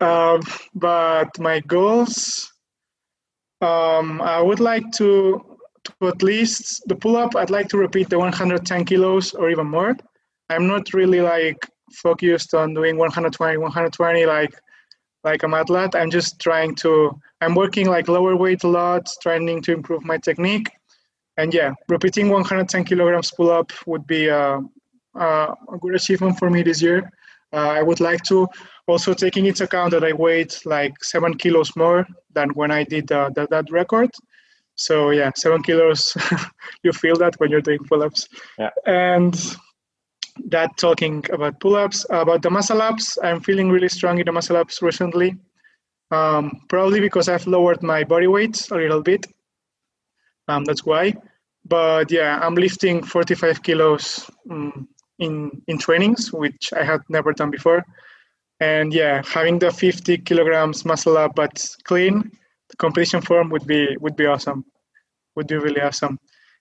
[0.00, 0.40] um,
[0.74, 2.52] but my goals,
[3.60, 7.36] um, I would like to, to at least the pull up.
[7.36, 9.96] I'd like to repeat the 110 kilos or even more.
[10.48, 11.58] I'm not really like
[11.92, 14.54] focused on doing 120, 120 like
[15.22, 15.94] like a athlete.
[15.94, 17.10] I'm just trying to.
[17.42, 20.70] I'm working like lower weight a lot, trying to improve my technique
[21.40, 24.60] and yeah, repeating 110 kilograms pull up would be a,
[25.14, 27.10] a, good achievement for me this year.
[27.52, 28.46] Uh, I would like to
[28.86, 33.10] also taking into account that I weighed like seven kilos more than when I did
[33.10, 34.10] uh, that, that record.
[34.74, 36.14] So yeah, seven kilos,
[36.82, 38.28] you feel that when you're doing pull-ups.
[38.58, 38.70] Yeah.
[38.86, 39.34] And
[40.46, 44.56] that talking about pull-ups, about the muscle ups, I'm feeling really strong in the muscle
[44.56, 45.36] ups recently.
[46.10, 49.26] Um, probably because I've lowered my body weight a little bit.
[50.48, 51.14] Um, that's why
[51.70, 54.88] but yeah, I'm lifting 45 kilos um,
[55.20, 57.84] in in trainings, which I had never done before.
[58.60, 62.30] And yeah, having the 50 kilograms muscle up but clean,
[62.68, 64.64] the completion form would be would be awesome.
[65.36, 66.18] Would be really awesome.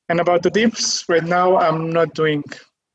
[0.10, 2.44] And about the dips, right now I'm not doing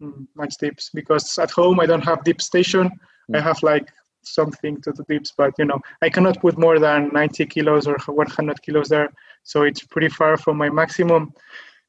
[0.00, 2.90] mm, much dips because at home I don't have dip station.
[3.31, 3.37] Mm.
[3.37, 3.88] I have like
[4.22, 7.98] something to the dips, but you know I cannot put more than 90 kilos or
[8.07, 9.11] 100 kilos there,
[9.42, 11.33] so it's pretty far from my maximum.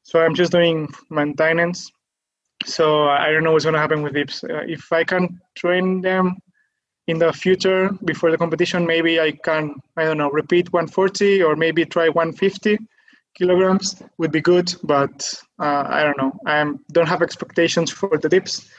[0.06, 1.90] So I'm just doing maintenance.
[2.64, 4.44] So I don't know what's going to happen with dips.
[4.44, 6.36] Uh, if I can train them
[7.08, 11.56] in the future before the competition, maybe I can, I don't know, repeat 140 or
[11.56, 12.78] maybe try 150
[13.34, 14.72] kilograms would be good.
[14.84, 16.38] But uh, I don't know.
[16.46, 18.70] I don't have expectations for the dips.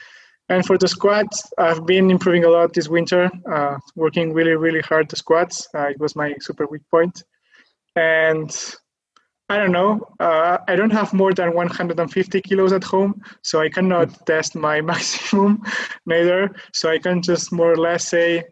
[0.48, 4.80] And for the squats, I've been improving a lot this winter, uh, working really, really
[4.80, 5.68] hard the squats.
[5.74, 7.22] Uh, it was my super weak point.
[7.96, 8.50] And
[9.50, 10.06] I don't know.
[10.20, 14.24] Uh, I don't have more than 150 kilos at home, so I cannot mm.
[14.26, 15.62] test my maximum
[16.04, 16.54] neither.
[16.74, 18.44] So I can just more or less say,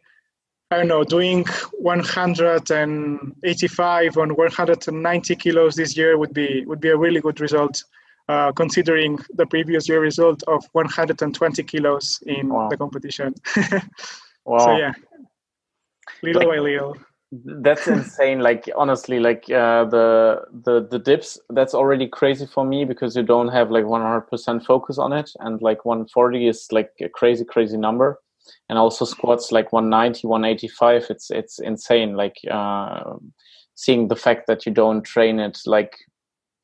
[0.71, 1.45] I don't know, doing
[1.79, 7.85] 185 on 190 kilos this year would be would be a really good result,
[8.29, 12.69] uh, considering the previous year result of 120 kilos in wow.
[12.69, 13.33] the competition.
[14.47, 14.59] wow.
[14.59, 14.93] So yeah,
[16.23, 16.97] little like, by little
[17.33, 22.85] that's insane like honestly like uh, the the the dips that's already crazy for me
[22.85, 27.09] because you don't have like 100% focus on it and like 140 is like a
[27.09, 28.21] crazy crazy number
[28.69, 33.15] and also squats like 190 185 it's it's insane like uh,
[33.75, 35.97] seeing the fact that you don't train it like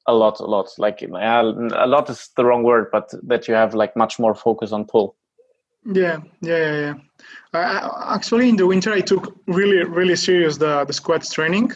[0.06, 1.42] a lot a lot like uh,
[1.74, 4.84] a lot is the wrong word but that you have like much more focus on
[4.84, 5.16] pull
[5.84, 6.94] yeah, yeah, yeah, yeah.
[7.52, 11.72] I, actually, in the winter, I took really, really serious the the squats training,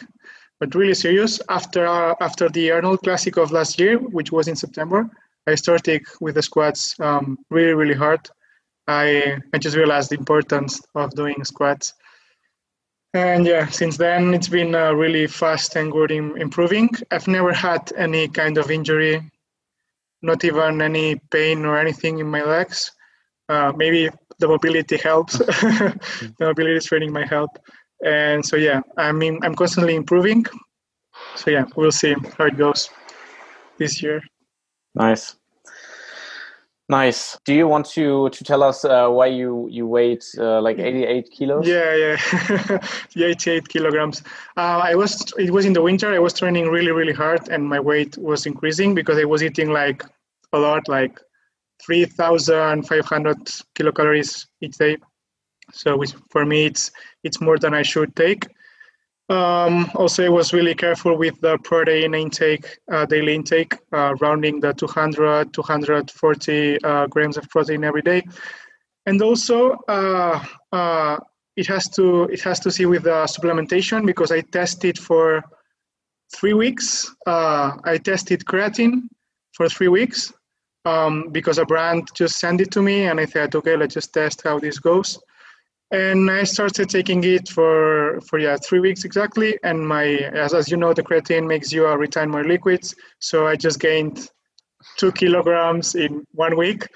[0.59, 1.39] but really serious.
[1.49, 5.09] After uh, after the Arnold Classic of last year, which was in September,
[5.45, 8.29] I started with the squats um, really, really hard.
[8.87, 11.93] I I just realized the importance of doing squats,
[13.13, 16.89] and yeah, since then it's been uh, really fast and good in improving.
[17.11, 19.31] I've never had any kind of injury,
[20.21, 22.91] not even any pain or anything in my legs
[23.49, 25.37] uh, maybe the mobility helps.
[25.37, 27.57] the mobility training might help.
[28.05, 30.45] And so yeah, I mean I'm constantly improving.
[31.35, 32.89] So yeah, we'll see how it goes
[33.77, 34.21] this year.
[34.95, 35.35] Nice.
[36.89, 37.37] Nice.
[37.43, 41.29] Do you want to to tell us uh, why you you weighed uh, like 88
[41.31, 41.67] kilos?
[41.67, 42.79] Yeah, yeah,
[43.29, 44.23] 88 kilograms.
[44.55, 46.13] Uh, I was it was in the winter.
[46.13, 49.71] I was training really really hard, and my weight was increasing because I was eating
[49.71, 50.03] like
[50.53, 51.19] a lot, like
[51.85, 53.37] 3,500
[53.75, 54.97] kilocalories each day.
[55.71, 56.91] So which for me, it's
[57.23, 58.47] it's more than I should take.
[59.29, 64.61] Um, also, I was really careful with the protein intake, uh, daily intake, uh, rounding
[64.61, 68.23] the 200, 240 uh, grams of protein every day.
[69.05, 71.17] And also, uh, uh,
[71.57, 75.43] it has to it has to see with the supplementation because I tested for
[76.33, 77.13] three weeks.
[77.25, 79.09] Uh, I tested creatine
[79.53, 80.31] for three weeks,
[80.87, 84.13] um, because a brand just sent it to me and I thought, okay, let's just
[84.13, 85.19] test how this goes.
[85.91, 89.57] And I started taking it for, for yeah, three weeks exactly.
[89.63, 90.05] And my,
[90.43, 92.95] as, as you know, the creatine makes you uh, retain more liquids.
[93.19, 94.29] So I just gained
[94.97, 96.87] two kilograms in one week.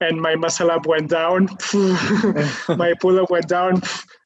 [0.00, 1.48] and my muscle up went down.
[2.82, 3.80] my pull up went down,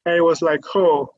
[0.05, 1.09] and it was like, oh.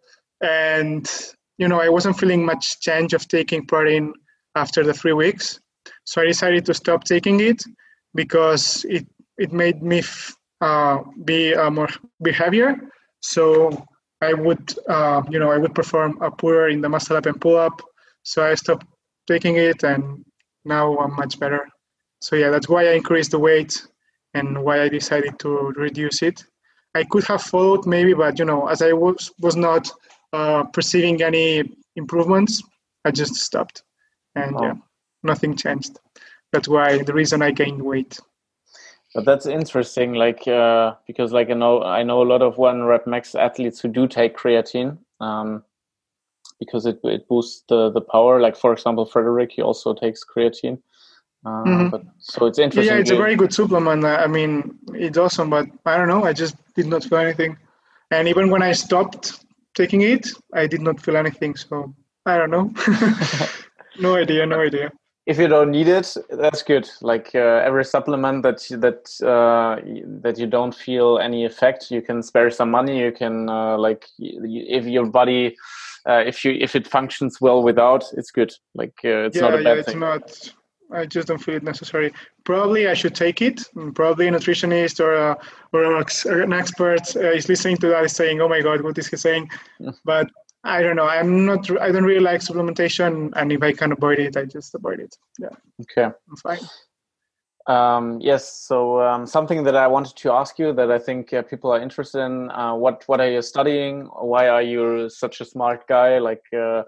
[0.42, 1.10] And
[1.56, 4.12] you know, I wasn't feeling much change of taking protein
[4.54, 5.58] after the three weeks,
[6.04, 7.62] so I decided to stop taking it
[8.14, 9.06] because it
[9.38, 10.02] it made me
[10.60, 11.88] uh, be uh, more
[12.22, 12.76] be heavier.
[13.20, 13.86] So
[14.20, 17.40] I would, uh, you know, I would perform a poorer in the muscle up and
[17.40, 17.82] pull up.
[18.22, 18.86] So I stopped
[19.26, 20.24] taking it, and
[20.64, 21.68] now I'm much better.
[22.20, 23.84] So yeah, that's why I increased the weight
[24.34, 26.44] and why I decided to reduce it.
[26.94, 29.90] I could have followed maybe, but you know, as I was was not
[30.32, 32.62] uh, perceiving any improvements,
[33.04, 33.82] I just stopped,
[34.34, 34.74] and yeah,
[35.22, 35.98] nothing changed.
[36.52, 38.18] That's why the reason I gained weight.
[39.14, 42.84] But that's interesting, like uh, because like I know I know a lot of one
[42.84, 45.64] rep max athletes who do take creatine um,
[46.58, 48.40] because it it boosts the the power.
[48.40, 50.78] Like for example, Frederick he also takes creatine.
[51.44, 51.88] Uh, mm-hmm.
[51.88, 52.94] But so it's interesting.
[52.94, 54.04] Yeah, it's a very good supplement.
[54.04, 56.24] I mean, it's awesome, but I don't know.
[56.24, 57.58] I just did not feel anything,
[58.10, 61.54] and even when I stopped taking it, I did not feel anything.
[61.56, 62.72] So I don't know.
[64.00, 64.46] no idea.
[64.46, 64.90] No idea.
[65.24, 66.88] If you don't need it, that's good.
[67.00, 69.80] Like uh, every supplement that that uh,
[70.22, 72.98] that you don't feel any effect, you can spare some money.
[72.98, 75.56] You can uh, like if your body.
[76.04, 78.52] Uh, if you if it functions well without, it's good.
[78.74, 80.02] Like uh, it's yeah, not a bad yeah, thing.
[80.02, 80.52] It's not
[80.92, 82.12] I just don't feel it necessary.
[82.44, 83.62] Probably I should take it.
[83.94, 85.38] Probably a nutritionist or a,
[85.72, 86.04] or
[86.42, 89.50] an expert is listening to that is saying, "Oh my God, what is he saying?"
[90.04, 90.30] but
[90.64, 91.08] I don't know.
[91.08, 91.68] I'm not.
[91.80, 95.16] I don't really like supplementation, and if I can avoid it, I just avoid it.
[95.38, 95.48] Yeah.
[95.80, 96.04] Okay.
[96.04, 96.60] I'm fine.
[97.66, 98.64] Um, yes.
[98.66, 101.80] So um, something that I wanted to ask you that I think uh, people are
[101.80, 104.06] interested in: uh, what what are you studying?
[104.06, 106.18] Why are you such a smart guy?
[106.18, 106.84] Like, uh,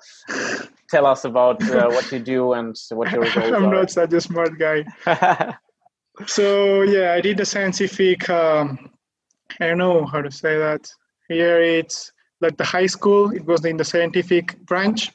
[0.89, 3.57] tell us about uh, what you do and what your goals are.
[3.57, 3.75] I'm are.
[3.75, 4.85] not such a smart guy.
[6.27, 8.31] so yeah, I did the scientific.
[8.31, 8.91] Um,
[9.61, 10.89] I don't know how to say that.
[11.29, 12.13] Here it's
[12.45, 13.31] like the high school.
[13.39, 15.11] It was in the scientific branch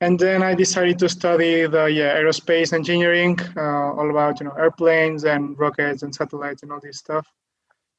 [0.00, 4.52] and then I decided to study the yeah, aerospace engineering, uh, all about you know
[4.52, 7.26] airplanes and rockets and satellites and all this stuff.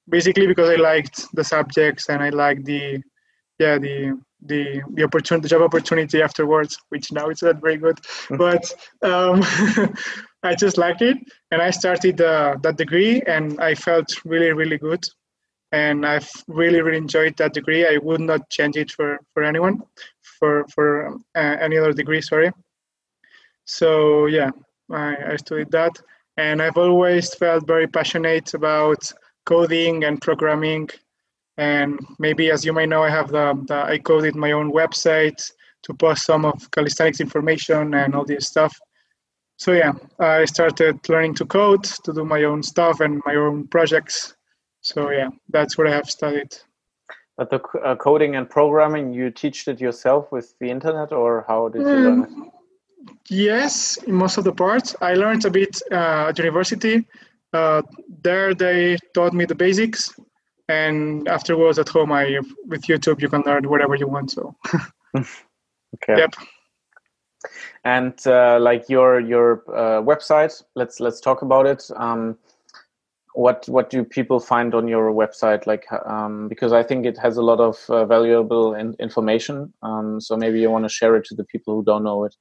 [0.07, 3.01] Basically, because I liked the subjects and I liked the
[3.59, 7.97] yeah the the the opportunity, the job opportunity afterwards, which now it's not very good,
[7.97, 8.37] mm-hmm.
[8.37, 8.63] but
[9.01, 9.41] um,
[10.43, 11.17] I just liked it,
[11.49, 15.03] and I started uh, that degree, and I felt really really good,
[15.71, 17.85] and I've really really enjoyed that degree.
[17.85, 19.81] I would not change it for for anyone
[20.39, 22.21] for for uh, any other degree.
[22.21, 22.51] Sorry.
[23.65, 24.51] So yeah,
[24.91, 25.99] I, I studied that,
[26.37, 29.11] and I've always felt very passionate about
[29.45, 30.89] coding and programming.
[31.57, 35.51] And maybe, as you may know, I have the, the I coded my own website
[35.83, 38.77] to post some of calisthenics information and all this stuff.
[39.57, 43.67] So yeah, I started learning to code to do my own stuff and my own
[43.67, 44.35] projects.
[44.81, 46.55] So yeah, that's what I have studied.
[47.37, 51.69] But the uh, coding and programming, you teach it yourself with the internet, or how
[51.69, 52.29] did you um, learn it?
[52.29, 52.51] Mm,
[53.29, 54.95] yes, in most of the parts.
[55.01, 57.05] I learned a bit uh, at university.
[57.53, 57.83] Uh,
[58.23, 60.19] there, they taught me the basics,
[60.67, 64.31] and afterwards at home, I with YouTube, you can learn whatever you want.
[64.31, 64.55] So,
[65.15, 66.17] okay.
[66.17, 66.35] Yep.
[67.83, 71.89] And uh, like your your uh, website, let's let's talk about it.
[71.95, 72.37] Um,
[73.37, 75.67] what what do people find on your website?
[75.67, 80.19] Like um, because i think it has a lot of uh, valuable in information um,
[80.19, 82.35] so maybe you want to share it to the people who don't know it.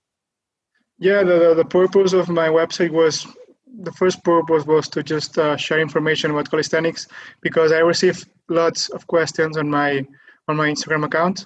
[0.99, 3.27] Yeah the, the purpose of my website was
[3.89, 7.09] the first purpose was to just uh, share information about calisthenics
[7.43, 9.91] because i receive lots of questions on my
[10.49, 11.45] on my instagram account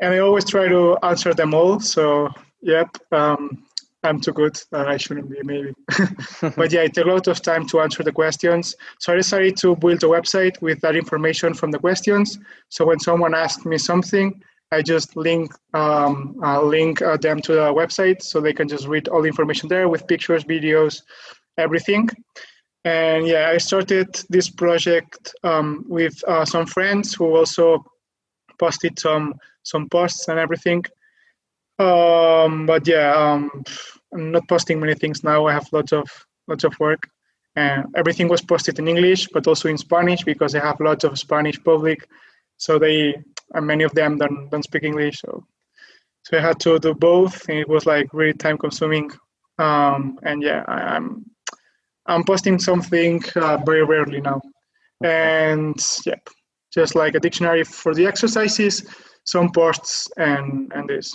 [0.00, 2.28] and i always try to answer them all so
[2.60, 3.64] yep um,
[4.04, 4.60] I'm too good.
[4.72, 5.72] Uh, I shouldn't be, maybe.
[6.56, 8.74] but yeah, it took a lot of time to answer the questions.
[8.98, 12.38] So I decided to build a website with that information from the questions.
[12.68, 17.52] So when someone asked me something, I just link um, uh, link uh, them to
[17.52, 21.02] the website so they can just read all the information there with pictures, videos,
[21.58, 22.08] everything.
[22.84, 27.84] And yeah, I started this project um, with uh, some friends who also
[28.58, 30.84] posted some some posts and everything.
[31.78, 33.64] Um, but yeah, um,
[34.12, 35.46] I'm not posting many things now.
[35.46, 36.08] I have lots of
[36.48, 37.08] lots of work.
[37.54, 41.18] And everything was posted in English, but also in Spanish because I have lots of
[41.18, 42.08] Spanish public.
[42.56, 43.14] So they,
[43.52, 45.20] and many of them don't, don't speak English.
[45.20, 45.44] So,
[46.22, 47.46] so I had to do both.
[47.48, 49.10] And it was like really time consuming.
[49.58, 51.24] Um, and yeah, I, am
[52.06, 54.40] I'm, I'm posting something uh, very rarely now.
[55.04, 56.20] And yeah,
[56.72, 58.86] just like a dictionary for the exercises,
[59.24, 61.14] some posts and and this.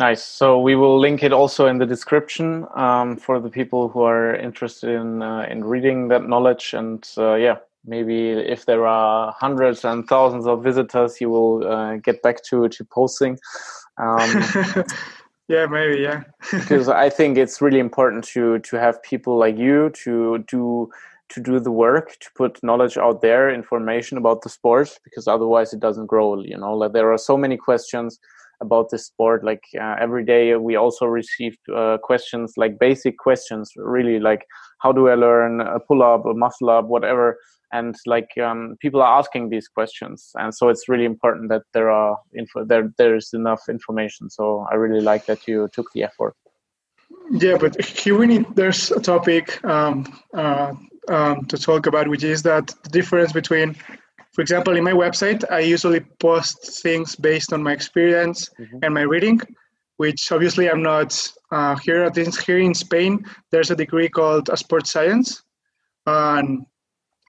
[0.00, 0.24] Nice.
[0.24, 4.34] So we will link it also in the description um, for the people who are
[4.34, 6.72] interested in uh, in reading that knowledge.
[6.72, 11.96] And uh, yeah, maybe if there are hundreds and thousands of visitors, you will uh,
[11.96, 13.38] get back to to posting.
[13.98, 14.42] Um,
[15.48, 16.22] yeah, maybe yeah.
[16.50, 20.90] because I think it's really important to to have people like you to do
[21.28, 25.74] to do the work to put knowledge out there, information about the sport, because otherwise
[25.74, 26.40] it doesn't grow.
[26.40, 28.18] You know, like there are so many questions
[28.60, 33.70] about this sport like uh, every day we also receive uh, questions like basic questions
[33.76, 34.44] really like
[34.80, 37.38] how do i learn a pull up a muscle up whatever?
[37.72, 41.88] And like um, people are asking these questions and so it's really important that there
[41.88, 44.28] are info there there's enough information.
[44.28, 46.34] So i really like that you took the effort.
[47.30, 49.94] Yeah but here we need there's a topic um,
[50.34, 50.72] uh,
[51.08, 53.76] um, to talk about which is that the difference between
[54.32, 58.78] for example, in my website, I usually post things based on my experience mm-hmm.
[58.82, 59.40] and my reading,
[59.96, 61.10] which obviously I'm not
[61.50, 62.04] uh, here.
[62.04, 65.42] At least here in Spain, there's a degree called a sports science,
[66.06, 66.64] and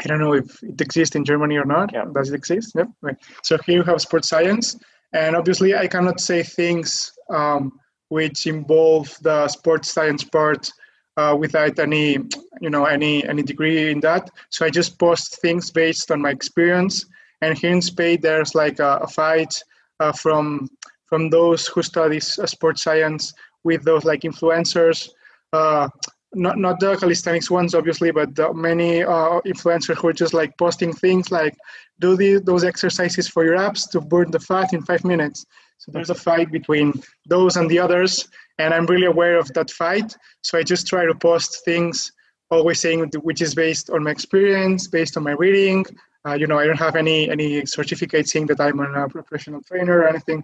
[0.03, 1.91] I don't know if it exists in Germany or not.
[1.91, 2.05] Yeah.
[2.13, 2.73] Does it exist?
[2.75, 2.87] Yep.
[3.01, 3.17] Right.
[3.43, 4.77] So here you have sports science,
[5.13, 7.79] and obviously I cannot say things um,
[8.09, 10.71] which involve the sports science part
[11.17, 12.17] uh, without any
[12.61, 14.29] you know any any degree in that.
[14.49, 17.05] So i just post things based on my experience.
[17.41, 19.53] And here in spain there's like a, a fight
[19.99, 20.69] uh, from
[21.05, 23.33] from those who study uh, sports science
[23.63, 25.09] with those like influencers.
[25.53, 25.89] Uh,
[26.33, 30.93] not not the calisthenics ones obviously but many uh, influencers who are just like posting
[30.93, 31.57] things like
[31.99, 35.45] do the, those exercises for your abs to burn the fat in five minutes.
[35.77, 36.93] So there's a fight between
[37.27, 38.27] those and the others
[38.61, 40.15] and I'm really aware of that fight.
[40.41, 42.11] So I just try to post things,
[42.49, 45.85] always saying which is based on my experience, based on my reading.
[46.27, 49.99] Uh, you know, I don't have any any certificate saying that I'm a professional trainer
[49.99, 50.43] or anything.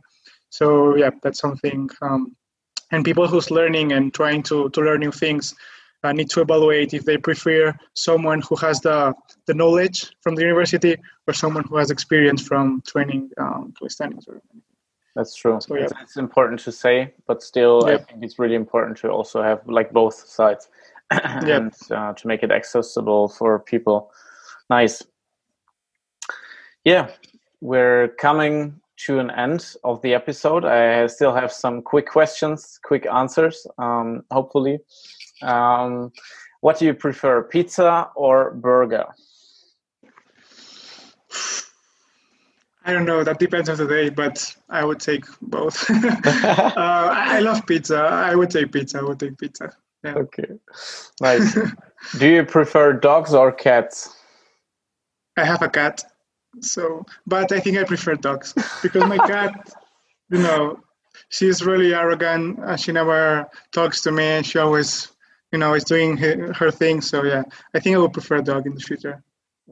[0.49, 1.89] So yeah, that's something.
[2.01, 2.35] Um,
[2.91, 5.53] and people who's learning and trying to to learn new things
[6.03, 9.13] uh, need to evaluate if they prefer someone who has the
[9.45, 10.95] the knowledge from the university
[11.27, 14.61] or someone who has experience from training um, or anything.
[15.17, 15.59] That's true.
[15.59, 15.87] So, yeah.
[16.03, 17.95] It's important to say, but still, yeah.
[17.95, 20.69] I think it's really important to also have like both sides
[21.09, 24.11] and uh, to make it accessible for people.
[24.69, 25.01] Nice.
[26.85, 27.09] Yeah,
[27.61, 30.65] we're coming to an end of the episode.
[30.65, 34.77] I still have some quick questions, quick answers, um, hopefully.
[35.41, 36.11] Um,
[36.61, 39.05] what do you prefer, pizza or burger?
[42.87, 43.21] I don't know.
[43.21, 45.89] That depends on the day, but I would take both.
[45.91, 47.97] uh, I love pizza.
[47.97, 48.99] I would take pizza.
[48.99, 49.73] I would take pizza.
[50.05, 50.13] Yeah.
[50.15, 50.47] Okay,
[51.19, 51.57] nice.
[52.17, 54.15] Do you prefer dogs or cats?
[55.35, 56.01] I have a cat,
[56.61, 59.51] so but I think I prefer dogs because my cat,
[60.29, 60.79] you know,
[61.27, 62.59] she's really arrogant.
[62.59, 64.23] And she never talks to me.
[64.23, 65.09] and She always,
[65.51, 67.01] you know, is doing her, her thing.
[67.01, 69.21] So yeah, I think I would prefer a dog in the future.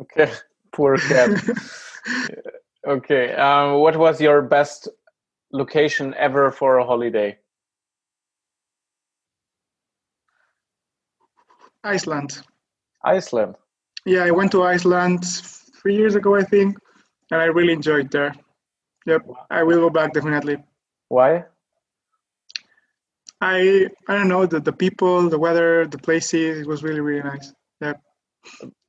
[0.02, 0.34] Okay,
[0.74, 1.42] poor cat.
[2.86, 3.34] Okay.
[3.34, 4.88] Um, what was your best
[5.52, 7.38] location ever for a holiday?
[11.84, 12.42] Iceland.
[13.04, 13.56] Iceland.
[14.06, 15.26] Yeah, I went to Iceland
[15.82, 16.78] three years ago, I think,
[17.32, 18.34] and I really enjoyed there.
[19.06, 20.58] Yep, I will go back definitely.
[21.10, 21.46] Why?
[23.42, 26.62] I I don't know the the people, the weather, the places.
[26.62, 27.54] It was really really nice.
[27.82, 28.05] Yep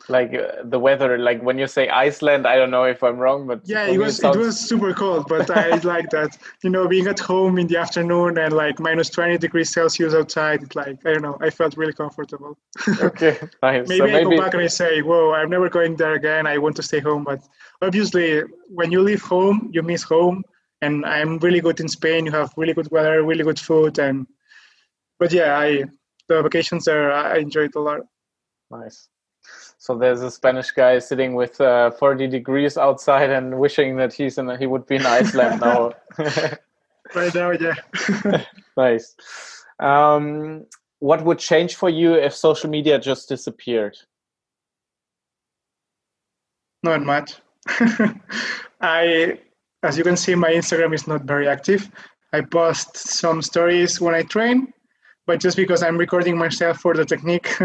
[0.08, 3.46] like uh, the weather like when you say iceland i don't know if i'm wrong
[3.46, 4.36] but yeah it was it, sounds...
[4.36, 6.36] it, was super cold but i like that.
[6.62, 10.62] You know being at home in the afternoon and like minus 20 degrees celsius outside
[10.62, 12.56] it's like i don't know i felt really comfortable.
[13.00, 13.88] Okay nice.
[13.88, 14.36] maybe so i maybe...
[14.36, 16.46] go back and i say whoa i'm never going there again.
[16.46, 17.24] I want to stay home.
[17.24, 17.40] But
[17.82, 20.44] obviously when you leave home you miss home
[20.82, 22.26] and i'm really good in spain.
[22.26, 24.26] You have really good weather really good food and
[25.18, 25.84] but yeah i
[26.28, 28.00] the vacations there i enjoyed a lot.
[28.70, 29.08] Nice
[29.86, 34.36] so there's a Spanish guy sitting with uh, 40 degrees outside and wishing that he's
[34.36, 35.92] in he would be in Iceland now.
[37.14, 37.74] right now, yeah.
[38.76, 39.14] nice.
[39.78, 40.66] Um,
[40.98, 43.96] what would change for you if social media just disappeared?
[46.82, 47.34] Not much.
[48.80, 49.38] I,
[49.84, 51.88] as you can see, my Instagram is not very active.
[52.32, 54.72] I post some stories when I train,
[55.28, 57.56] but just because I'm recording myself for the technique,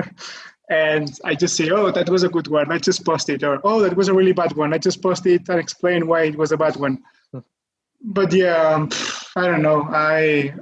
[0.72, 2.72] and I just say, oh, that was a good one.
[2.72, 3.44] I just post it.
[3.44, 4.74] Or, oh, that was a really bad one.
[4.74, 7.04] I just post it and explain why it was a bad one.
[8.02, 8.90] But yeah, um,
[9.36, 9.84] I don't know.
[9.92, 10.56] I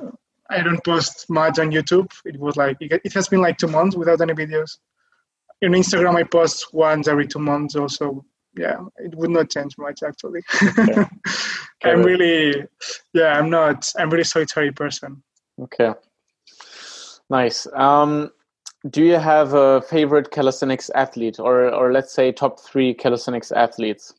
[0.49, 2.11] I don't post much on YouTube.
[2.25, 4.79] It was like it has been like two months without any videos.
[5.61, 7.75] In Instagram, I post once every two months.
[7.75, 8.25] Also,
[8.57, 10.41] yeah, it would not change much actually.
[10.61, 11.05] Okay.
[11.83, 12.65] I'm really,
[13.13, 13.89] yeah, I'm not.
[13.97, 15.23] I'm really solitary person.
[15.61, 15.93] Okay.
[17.29, 17.67] Nice.
[17.73, 18.31] Um,
[18.89, 24.13] do you have a favorite calisthenics athlete, or or let's say top three calisthenics athletes?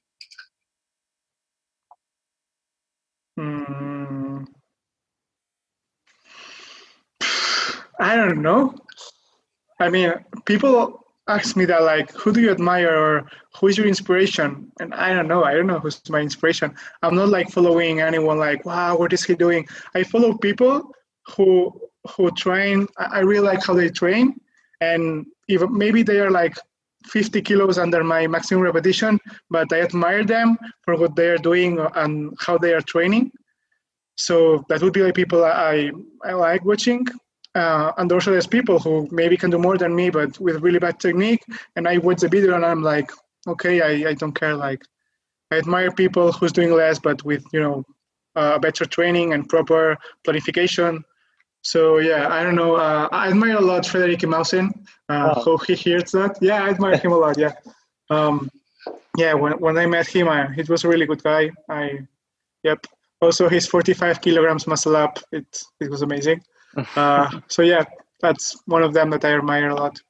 [3.38, 4.46] Mm.
[8.00, 8.74] I don't know.
[9.78, 10.12] I mean,
[10.44, 14.70] people ask me that, like, who do you admire or who is your inspiration?
[14.80, 15.44] And I don't know.
[15.44, 16.74] I don't know who's my inspiration.
[17.02, 19.66] I'm not like following anyone like, wow, what is he doing?
[19.94, 20.94] I follow people
[21.28, 21.80] who
[22.10, 22.86] who train.
[22.98, 24.40] I really like how they train,
[24.80, 26.56] and even maybe they are like
[27.06, 29.18] 50 kilos under my maximum repetition,
[29.50, 33.32] but I admire them for what they are doing and how they are training.
[34.16, 35.90] So that would be like people I
[36.24, 37.06] I like watching.
[37.54, 40.78] Uh, and also there's people who maybe can do more than me, but with really
[40.78, 41.42] bad technique.
[41.74, 43.10] And I watch the video and I'm like,
[43.48, 44.54] okay, I, I don't care.
[44.54, 44.82] Like,
[45.50, 47.84] I admire people who's doing less, but with you know,
[48.36, 51.02] uh, better training and proper planification.
[51.62, 52.76] So yeah, I don't know.
[52.76, 54.72] Uh, I admire a lot Frederick Mausen.
[55.08, 55.44] Uh, oh.
[55.44, 56.38] How he hears that?
[56.40, 57.36] Yeah, I admire him a lot.
[57.38, 57.52] Yeah,
[58.08, 58.50] um,
[59.16, 59.34] yeah.
[59.34, 61.50] When when I met him, I, he was a really good guy.
[61.68, 62.00] I,
[62.62, 62.86] yep.
[63.20, 65.18] Also, his 45 kilograms muscle up.
[65.32, 66.42] It it was amazing.
[66.94, 67.84] Uh, so yeah,
[68.20, 70.00] that's one of them that I admire a lot.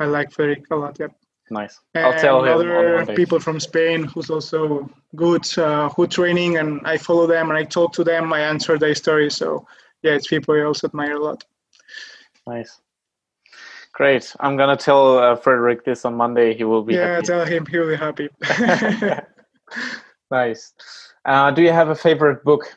[0.00, 0.98] I like Frederick a lot.
[0.98, 1.12] Yep.
[1.50, 1.78] Nice.
[1.94, 2.58] I'll tell him.
[2.58, 7.58] Other people from Spain who's also good, uh, who training, and I follow them and
[7.58, 8.32] I talk to them.
[8.32, 9.36] I answer their stories.
[9.36, 9.66] So
[10.02, 11.44] yeah, it's people I also admire a lot.
[12.46, 12.80] Nice.
[13.92, 14.34] Great.
[14.40, 16.54] I'm gonna tell uh, Frederick this on Monday.
[16.54, 16.94] He will be.
[16.94, 17.26] Yeah, happy.
[17.26, 18.28] tell him he will be happy.
[20.30, 20.72] nice.
[21.24, 22.74] Uh, do you have a favorite book?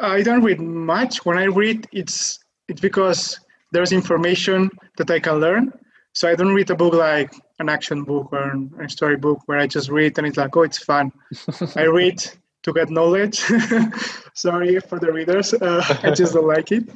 [0.00, 1.24] I don't read much.
[1.24, 3.40] When I read, it's it's because
[3.72, 5.72] there's information that I can learn.
[6.12, 9.58] So I don't read a book like an action book or a story book where
[9.58, 11.12] I just read and it's like, oh, it's fun.
[11.76, 12.24] I read
[12.62, 13.38] to get knowledge.
[14.34, 16.88] Sorry for the readers, uh, I just don't like it.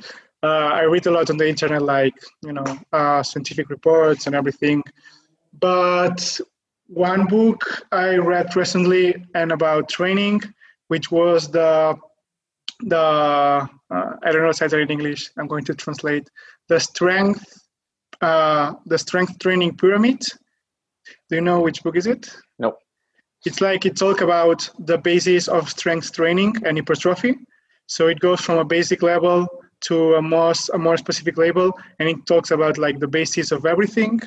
[0.43, 4.35] Uh, I read a lot on the internet, like you know, uh, scientific reports and
[4.35, 4.83] everything.
[5.61, 6.41] But
[6.89, 7.61] one book
[7.93, 10.43] I read recently and about training,
[10.89, 11.97] which was the
[12.81, 15.31] the uh, I don't know title in English.
[15.39, 16.29] I'm going to translate
[16.69, 17.63] the strength
[18.23, 20.21] uh, the strength training pyramid.
[21.29, 22.35] Do you know which book is it?
[23.45, 27.37] It's like it talk about the basis of strength training and hypertrophy.
[27.87, 29.49] So it goes from a basic level
[29.83, 33.67] to a more a more specific level, and it talks about like the basis of
[33.67, 34.21] everything.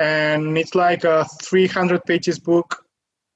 [0.00, 2.84] And it's like a 300 pages book,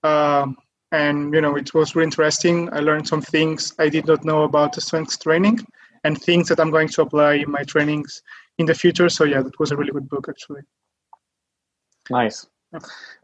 [0.03, 0.57] um,
[0.91, 2.69] and you know it was really interesting.
[2.73, 5.61] I learned some things I did not know about the strength training,
[6.05, 8.23] and things that I'm going to apply in my trainings
[8.59, 9.09] in the future.
[9.09, 10.63] So yeah, that was a really good book actually.
[12.11, 12.47] Nice.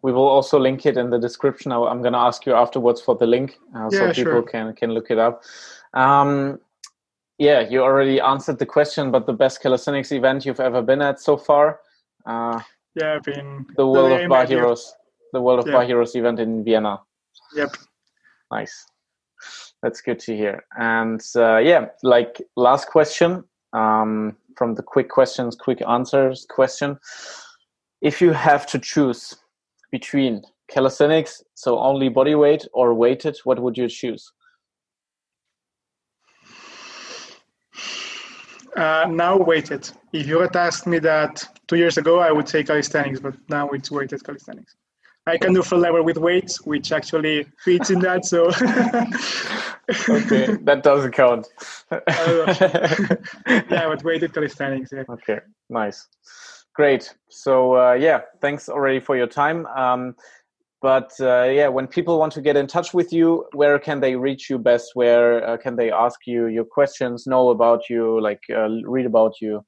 [0.03, 1.72] We will also link it in the description.
[1.72, 4.42] I'm going to ask you afterwards for the link uh, yeah, so people sure.
[4.42, 5.42] can can look it up.
[5.94, 6.61] Um,
[7.38, 11.20] yeah, you already answered the question, but the best calisthenics event you've ever been at
[11.20, 11.80] so far?
[12.26, 12.61] Uh,
[12.94, 14.92] yeah, I've been the World of Bar Heroes,
[15.32, 15.72] the World of yeah.
[15.72, 17.01] Bar Heroes event in Vienna.
[17.55, 17.76] Yep.
[18.51, 18.86] Nice.
[19.82, 20.64] That's good to hear.
[20.76, 26.99] And uh, yeah, like last question um, from the quick questions, quick answers question
[28.01, 29.36] if you have to choose
[29.90, 34.32] between calisthenics, so only body weight, or weighted, what would you choose?
[38.76, 39.90] Uh, now weighted.
[40.12, 43.68] If you had asked me that two years ago, I would say calisthenics, but now
[43.70, 44.76] it's weighted calisthenics.
[45.26, 48.24] I can do full lever with weights, which actually fits in that.
[48.24, 48.46] So
[50.14, 51.46] okay, that doesn't count.
[53.70, 54.90] yeah, but weighted calisthenics.
[54.92, 55.05] Yeah.
[55.09, 56.07] Okay, nice.
[56.79, 57.12] Great.
[57.29, 59.66] So uh, yeah, thanks already for your time.
[59.66, 60.14] Um,
[60.81, 64.14] but uh, yeah, when people want to get in touch with you, where can they
[64.14, 64.93] reach you best?
[64.95, 69.41] Where uh, can they ask you your questions, know about you, like uh, read about
[69.41, 69.64] you?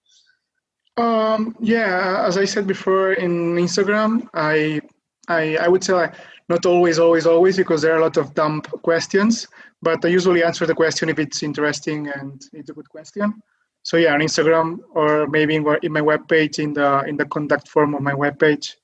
[0.98, 4.80] Um, yeah, as I said before, in Instagram, I
[5.26, 6.14] I, I would say like,
[6.48, 9.48] not always, always, always, because there are a lot of dumb questions.
[9.82, 13.42] But I usually answer the question if it's interesting and it's a good question
[13.82, 17.68] so yeah on instagram or maybe in, in my webpage in the in the contact
[17.68, 18.74] form of my webpage.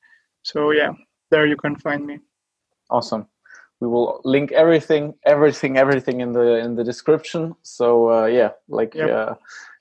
[0.43, 0.93] So yeah
[1.31, 2.21] there you can find me.
[2.91, 3.27] Awesome.
[3.81, 7.55] We will link everything everything everything in the in the description.
[7.63, 9.11] So uh, yeah like yep.
[9.11, 9.35] uh,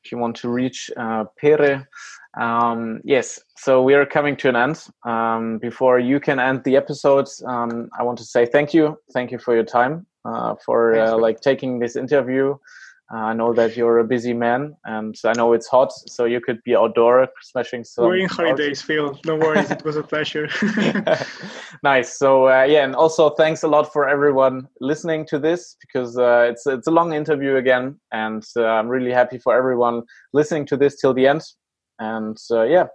[0.03, 1.88] if you want to reach uh, pere
[2.39, 4.88] um, yes so we are coming to an end.
[5.05, 8.97] Um, before you can end the episodes um, i want to say thank you.
[9.13, 12.57] Thank you for your time uh, for uh, like taking this interview
[13.14, 16.41] Uh, I know that you're a busy man, and I know it's hot, so you
[16.41, 18.06] could be outdoor smashing some.
[18.06, 19.20] We're in holidays, Phil.
[19.26, 20.49] No worries, it was a pleasure.
[21.84, 22.18] nice.
[22.18, 26.47] So uh, yeah, and also thanks a lot for everyone listening to this because uh,
[26.49, 30.01] it's it's a long interview again, and uh, I'm really happy for everyone
[30.34, 31.43] listening to this till the end.
[31.99, 32.88] And uh, yeah,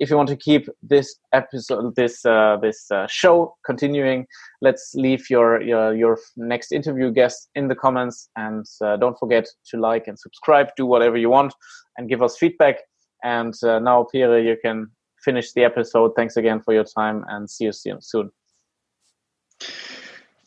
[0.00, 4.26] if you want to keep this episode, this uh, this uh, show continuing,
[4.60, 9.46] let's leave your, your your next interview guest in the comments, and uh, don't forget
[9.70, 10.68] to like and subscribe.
[10.76, 11.54] Do whatever you want,
[11.96, 12.76] and give us feedback.
[13.24, 14.90] And uh, now, Pere, you can
[15.24, 16.12] finish the episode.
[16.14, 18.30] Thanks again for your time, and see you soon.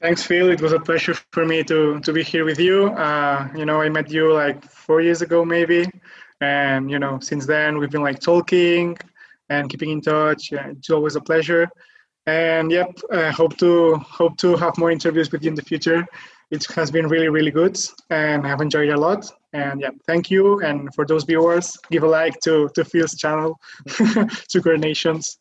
[0.01, 0.49] Thanks, Phil.
[0.49, 2.87] It was a pleasure for me to to be here with you.
[2.87, 5.87] Uh, you know, I met you like four years ago, maybe,
[6.39, 8.97] and you know, since then we've been like talking
[9.51, 10.53] and keeping in touch.
[10.53, 11.69] Uh, it's always a pleasure.
[12.25, 16.05] And yep, I hope to hope to have more interviews with you in the future.
[16.51, 17.77] It has been really really good,
[18.09, 19.25] and I've enjoyed a lot.
[19.53, 20.61] And yeah, thank you.
[20.61, 23.59] And for those viewers, give a like to to Phil's channel,
[24.51, 25.37] to Nations.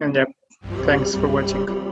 [0.00, 0.28] And yep,
[0.84, 1.85] thanks for watching.